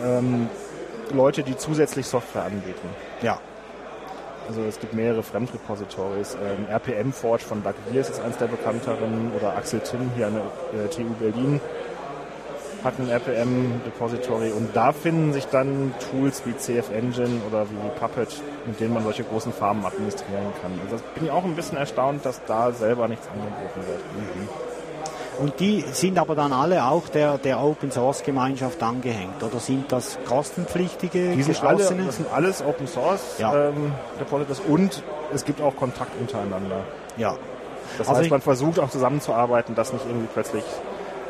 ähm, 0.04 0.48
Leute, 1.12 1.42
die 1.42 1.56
zusätzlich 1.56 2.06
Software 2.06 2.44
anbieten. 2.44 2.88
Ja. 3.22 3.40
Also 4.46 4.62
es 4.62 4.80
gibt 4.80 4.94
mehrere 4.94 5.22
Fremdrepositories. 5.22 6.36
Ähm, 6.36 6.66
RPM 6.72 7.12
Forge 7.12 7.44
von 7.44 7.62
Doug 7.62 7.74
Wiers 7.90 8.08
ist 8.08 8.20
eines 8.20 8.38
der 8.38 8.46
bekannteren 8.46 9.32
oder 9.36 9.56
Axel 9.56 9.80
Tim 9.80 10.10
hier 10.16 10.28
an 10.28 10.40
der 10.72 10.84
äh, 10.84 10.88
TU 10.88 11.12
Berlin 11.20 11.60
hat 12.84 12.98
ein 12.98 13.08
RPM-Repository 13.08 14.52
und 14.52 14.74
da 14.74 14.92
finden 14.92 15.32
sich 15.32 15.46
dann 15.46 15.92
Tools 16.10 16.42
wie 16.46 16.56
CF 16.56 16.90
Engine 16.90 17.40
oder 17.48 17.66
wie 17.68 17.98
Puppet, 17.98 18.40
mit 18.66 18.78
denen 18.78 18.94
man 18.94 19.02
solche 19.02 19.24
großen 19.24 19.52
Farmen 19.52 19.84
administrieren 19.84 20.52
kann. 20.62 20.78
Also 20.84 21.02
bin 21.14 21.24
ich 21.24 21.30
auch 21.30 21.44
ein 21.44 21.56
bisschen 21.56 21.76
erstaunt, 21.76 22.24
dass 22.24 22.40
da 22.46 22.72
selber 22.72 23.08
nichts 23.08 23.26
angeboten 23.28 23.80
wird. 23.86 24.00
Mhm. 24.14 24.67
Und 25.38 25.60
die 25.60 25.84
sind 25.92 26.18
aber 26.18 26.34
dann 26.34 26.52
alle 26.52 26.84
auch 26.84 27.08
der, 27.08 27.38
der 27.38 27.62
Open 27.62 27.92
Source 27.92 28.24
Gemeinschaft 28.24 28.82
angehängt 28.82 29.40
oder 29.42 29.60
sind 29.60 29.90
das 29.92 30.18
kostenpflichtige 30.26 31.34
die 31.36 31.42
sind 31.42 31.62
alle, 31.62 31.78
Das 31.78 32.16
sind 32.16 32.32
alles 32.32 32.62
Open 32.62 32.88
Source 32.88 33.38
ja. 33.38 33.68
ähm, 33.68 33.92
Repositories 34.18 34.60
und 34.66 35.02
es 35.32 35.44
gibt 35.44 35.60
auch 35.60 35.76
Kontakt 35.76 36.10
untereinander. 36.20 36.80
Ja. 37.16 37.36
Das 37.98 38.08
also 38.08 38.20
heißt, 38.20 38.30
man 38.30 38.40
versucht 38.40 38.80
auch 38.80 38.90
zusammenzuarbeiten, 38.90 39.74
dass 39.74 39.92
nicht 39.92 40.04
irgendwie 40.06 40.28
plötzlich 40.32 40.64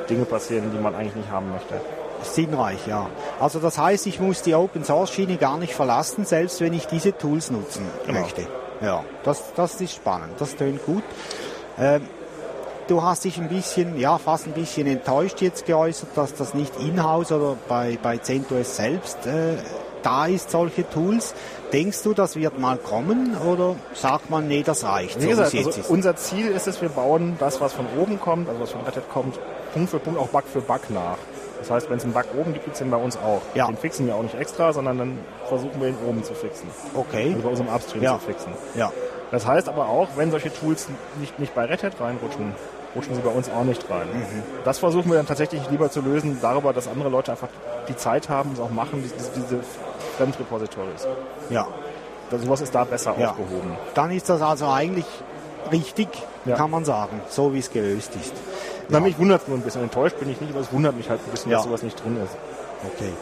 Dinge 0.08 0.24
passieren, 0.24 0.70
die 0.74 0.78
man 0.78 0.94
eigentlich 0.94 1.16
nicht 1.16 1.30
haben 1.30 1.50
möchte. 1.50 1.74
Sinnreich, 2.22 2.86
ja. 2.86 3.08
Also 3.38 3.60
das 3.60 3.78
heißt, 3.78 4.06
ich 4.06 4.20
muss 4.20 4.42
die 4.42 4.54
Open 4.54 4.84
Source 4.84 5.12
Schiene 5.12 5.36
gar 5.36 5.58
nicht 5.58 5.74
verlassen, 5.74 6.24
selbst 6.24 6.60
wenn 6.60 6.72
ich 6.72 6.86
diese 6.86 7.16
Tools 7.16 7.50
nutzen 7.50 7.84
genau. 8.06 8.20
möchte. 8.20 8.46
Ja, 8.80 9.04
das, 9.22 9.52
das 9.54 9.80
ist 9.80 9.94
spannend, 9.94 10.32
das 10.38 10.56
tönt 10.56 10.84
gut. 10.84 11.04
Ähm, 11.78 12.02
du 12.88 13.02
hast 13.02 13.24
dich 13.24 13.38
ein 13.38 13.48
bisschen, 13.48 13.98
ja, 13.98 14.18
fast 14.18 14.46
ein 14.46 14.52
bisschen 14.52 14.86
enttäuscht 14.86 15.40
jetzt 15.40 15.66
geäußert, 15.66 16.10
dass 16.16 16.34
das 16.34 16.54
nicht 16.54 16.74
in-house 16.80 17.32
oder 17.32 17.56
bei, 17.68 17.98
bei 18.02 18.18
CentOS 18.18 18.76
selbst 18.76 19.26
äh, 19.26 19.56
da 20.02 20.26
ist, 20.26 20.50
solche 20.50 20.88
Tools. 20.88 21.34
Denkst 21.72 22.02
du, 22.02 22.14
das 22.14 22.36
wird 22.36 22.58
mal 22.58 22.78
kommen 22.78 23.36
oder 23.36 23.76
sagt 23.94 24.30
man, 24.30 24.48
nee, 24.48 24.62
das 24.62 24.84
reicht? 24.84 25.18
Wie 25.18 25.24
so 25.24 25.28
gesagt, 25.28 25.54
also 25.54 25.92
unser 25.92 26.16
Ziel 26.16 26.48
ist 26.48 26.66
es, 26.66 26.80
wir 26.80 26.88
bauen 26.88 27.36
das, 27.38 27.60
was 27.60 27.74
von 27.74 27.86
oben 28.00 28.18
kommt, 28.18 28.48
also 28.48 28.60
was 28.60 28.70
von 28.70 28.80
Red 28.82 28.96
Hat 28.96 29.08
kommt, 29.10 29.38
Punkt 29.74 29.90
für 29.90 29.98
Punkt 29.98 30.18
auch 30.18 30.28
Bug 30.28 30.44
für 30.50 30.62
Bug 30.62 30.80
nach. 30.90 31.18
Das 31.58 31.70
heißt, 31.70 31.90
wenn 31.90 31.98
es 31.98 32.04
einen 32.04 32.12
Bug 32.12 32.24
oben 32.38 32.52
gibt, 32.52 32.64
gibt 32.64 32.74
es 32.74 32.78
den 32.78 32.90
bei 32.90 32.96
uns 32.96 33.16
auch. 33.16 33.42
Ja. 33.54 33.66
Den 33.66 33.76
fixen 33.76 34.06
wir 34.06 34.14
auch 34.14 34.22
nicht 34.22 34.36
extra, 34.36 34.72
sondern 34.72 34.96
dann 34.96 35.18
versuchen 35.48 35.80
wir 35.80 35.88
ihn 35.88 35.96
oben 36.06 36.22
zu 36.22 36.32
fixen. 36.34 36.68
Okay. 36.94 37.30
Also 37.30 37.42
bei 37.42 37.48
unserem 37.48 37.68
Upstream 37.68 38.02
ja. 38.02 38.18
zu 38.18 38.26
fixen. 38.26 38.52
Ja. 38.76 38.92
Das 39.30 39.46
heißt 39.46 39.68
aber 39.68 39.88
auch, 39.88 40.08
wenn 40.16 40.30
solche 40.30 40.52
Tools 40.52 40.88
nicht, 41.20 41.38
nicht 41.38 41.54
bei 41.54 41.64
Red 41.64 41.82
Hat 41.82 42.00
reinrutschen, 42.00 42.54
rutschen 42.94 43.14
sie 43.14 43.20
bei 43.20 43.30
uns 43.30 43.50
auch 43.50 43.64
nicht 43.64 43.88
rein. 43.90 44.08
Mhm. 44.12 44.42
Das 44.64 44.78
versuchen 44.78 45.10
wir 45.10 45.16
dann 45.16 45.26
tatsächlich 45.26 45.68
lieber 45.70 45.90
zu 45.90 46.00
lösen, 46.00 46.38
darüber, 46.40 46.72
dass 46.72 46.88
andere 46.88 47.08
Leute 47.08 47.32
einfach 47.32 47.48
die 47.88 47.96
Zeit 47.96 48.28
haben, 48.28 48.52
es 48.52 48.60
auch 48.60 48.70
machen, 48.70 49.02
diese, 49.02 49.30
diese 49.34 49.60
Fremdrepositories. 50.16 51.06
Ja. 51.50 51.66
Das, 52.30 52.42
sowas 52.42 52.60
ist 52.60 52.74
da 52.74 52.84
besser 52.84 53.14
ja. 53.18 53.30
aufgehoben. 53.30 53.76
Dann 53.94 54.10
ist 54.10 54.28
das 54.28 54.42
also 54.42 54.66
eigentlich 54.66 55.06
richtig, 55.72 56.08
ja. 56.44 56.56
kann 56.56 56.70
man 56.70 56.84
sagen, 56.84 57.20
so 57.28 57.54
wie 57.54 57.58
es 57.58 57.70
gelöst 57.70 58.12
ist. 58.20 58.34
Na, 58.88 59.00
mich 59.00 59.18
wundert 59.18 59.42
es 59.42 59.48
nur 59.48 59.58
ein 59.58 59.62
bisschen. 59.62 59.82
Enttäuscht 59.82 60.18
bin 60.18 60.30
ich 60.30 60.40
nicht, 60.40 60.50
aber 60.52 60.60
es 60.60 60.72
wundert 60.72 60.96
mich 60.96 61.10
halt 61.10 61.20
ein 61.26 61.30
bisschen, 61.30 61.52
dass 61.52 61.64
sowas 61.64 61.82
nicht 61.82 62.02
drin 62.02 62.18
ist. 62.22 62.36
Okay. 62.94 63.12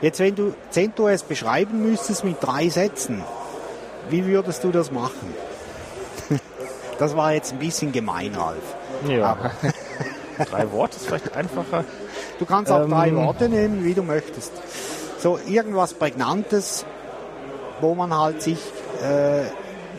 Jetzt, 0.00 0.18
wenn 0.20 0.34
du 0.34 0.54
CentOS 0.70 1.24
beschreiben 1.24 1.82
müsstest 1.82 2.24
mit 2.24 2.36
drei 2.40 2.68
Sätzen, 2.68 3.22
wie 4.08 4.24
würdest 4.24 4.64
du 4.64 4.70
das 4.70 4.90
machen? 4.90 5.34
Das 6.98 7.16
war 7.16 7.32
jetzt 7.32 7.52
ein 7.52 7.58
bisschen 7.58 7.92
gemein, 7.92 8.34
Ralf. 8.34 8.76
Ja. 9.06 9.36
drei 10.50 10.70
Worte 10.72 10.96
ist 10.96 11.06
vielleicht 11.06 11.34
einfacher. 11.34 11.84
Du 12.38 12.46
kannst 12.46 12.70
auch 12.72 12.84
ähm, 12.84 12.90
drei 12.90 13.14
Worte 13.14 13.48
nehmen, 13.48 13.84
wie 13.84 13.94
du 13.94 14.02
möchtest. 14.02 14.52
So 15.18 15.38
irgendwas 15.46 15.94
Prägnantes, 15.94 16.86
wo 17.80 17.94
man 17.94 18.16
halt 18.16 18.42
sich 18.42 18.58
äh, 19.02 19.42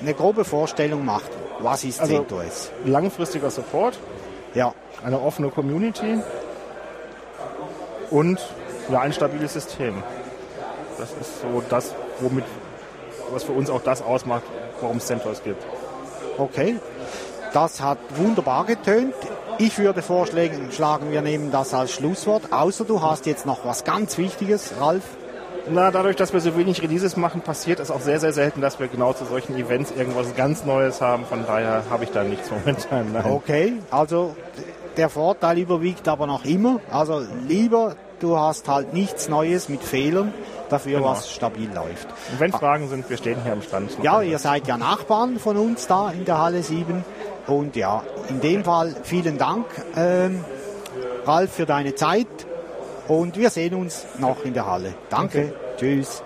eine 0.01 0.13
grobe 0.15 0.45
Vorstellung 0.45 1.05
macht. 1.05 1.29
Was 1.59 1.83
ist 1.83 2.01
also, 2.01 2.15
CentOS? 2.15 2.71
Langfristiger 2.85 3.51
Support. 3.51 3.99
Ja 4.55 4.73
eine 5.03 5.19
offene 5.21 5.49
Community 5.49 6.19
und 8.09 8.39
ja, 8.89 8.99
ein 8.99 9.13
stabiles 9.13 9.53
System. 9.53 10.03
Das 10.97 11.11
ist 11.13 11.41
so 11.41 11.63
das, 11.69 11.95
womit, 12.19 12.43
was 13.31 13.43
für 13.43 13.53
uns 13.53 13.69
auch 13.69 13.81
das 13.81 14.01
ausmacht, 14.01 14.43
warum 14.81 14.97
es 14.97 15.07
CentOS 15.07 15.43
gibt. 15.43 15.65
Okay, 16.37 16.75
das 17.53 17.81
hat 17.81 17.97
wunderbar 18.15 18.65
getönt. 18.65 19.13
Ich 19.57 19.77
würde 19.77 20.01
vorschlagen, 20.01 21.11
wir 21.11 21.21
nehmen 21.21 21.51
das 21.51 21.73
als 21.73 21.91
Schlusswort, 21.91 22.51
außer 22.51 22.85
du 22.85 23.01
hast 23.01 23.25
jetzt 23.25 23.45
noch 23.45 23.65
was 23.65 23.83
ganz 23.83 24.17
Wichtiges, 24.17 24.73
Ralf. 24.79 25.03
Na, 25.69 25.91
dadurch, 25.91 26.15
dass 26.15 26.33
wir 26.33 26.41
so 26.41 26.57
wenig 26.57 26.81
Releases 26.81 27.17
machen, 27.17 27.41
passiert 27.41 27.79
es 27.79 27.91
auch 27.91 28.01
sehr, 28.01 28.19
sehr 28.19 28.33
selten, 28.33 28.61
dass 28.61 28.79
wir 28.79 28.87
genau 28.87 29.13
zu 29.13 29.25
solchen 29.25 29.55
Events 29.55 29.91
irgendwas 29.95 30.35
ganz 30.35 30.65
Neues 30.65 31.01
haben. 31.01 31.25
Von 31.25 31.45
daher 31.45 31.83
habe 31.89 32.03
ich 32.03 32.11
da 32.11 32.23
nichts 32.23 32.49
momentan. 32.49 33.13
Nein. 33.13 33.25
Okay, 33.25 33.73
also 33.91 34.35
der 34.97 35.09
Vorteil 35.09 35.59
überwiegt 35.59 36.07
aber 36.07 36.25
noch 36.25 36.45
immer. 36.45 36.79
Also 36.91 37.23
lieber, 37.47 37.95
du 38.19 38.37
hast 38.37 38.67
halt 38.67 38.93
nichts 38.93 39.29
Neues 39.29 39.69
mit 39.69 39.83
Fehlern, 39.83 40.33
dafür 40.69 40.99
genau. 40.99 41.11
was 41.11 41.31
stabil 41.31 41.69
läuft. 41.73 42.07
Und 42.31 42.39
wenn 42.39 42.51
Fragen 42.51 42.89
sind, 42.89 43.09
wir 43.09 43.17
stehen 43.17 43.37
hier 43.43 43.53
am 43.53 43.61
Stand. 43.61 43.97
Ja, 44.01 44.21
ihr 44.21 44.39
seid 44.39 44.67
ja 44.67 44.77
Nachbarn 44.77 45.39
von 45.39 45.57
uns 45.57 45.87
da 45.87 46.11
in 46.11 46.25
der 46.25 46.39
Halle 46.39 46.63
7. 46.63 47.05
Und 47.47 47.75
ja, 47.75 48.03
in 48.29 48.41
dem 48.41 48.63
Fall 48.63 48.95
vielen 49.03 49.37
Dank, 49.37 49.65
ähm, 49.95 50.43
Ralf, 51.25 51.53
für 51.53 51.65
deine 51.65 51.95
Zeit. 51.95 52.27
Und 53.07 53.37
wir 53.37 53.49
sehen 53.49 53.73
uns 53.75 54.05
noch 54.19 54.45
in 54.45 54.53
der 54.53 54.65
Halle. 54.65 54.93
Danke. 55.09 55.39
Okay. 55.39 55.53
Tschüss. 55.77 56.23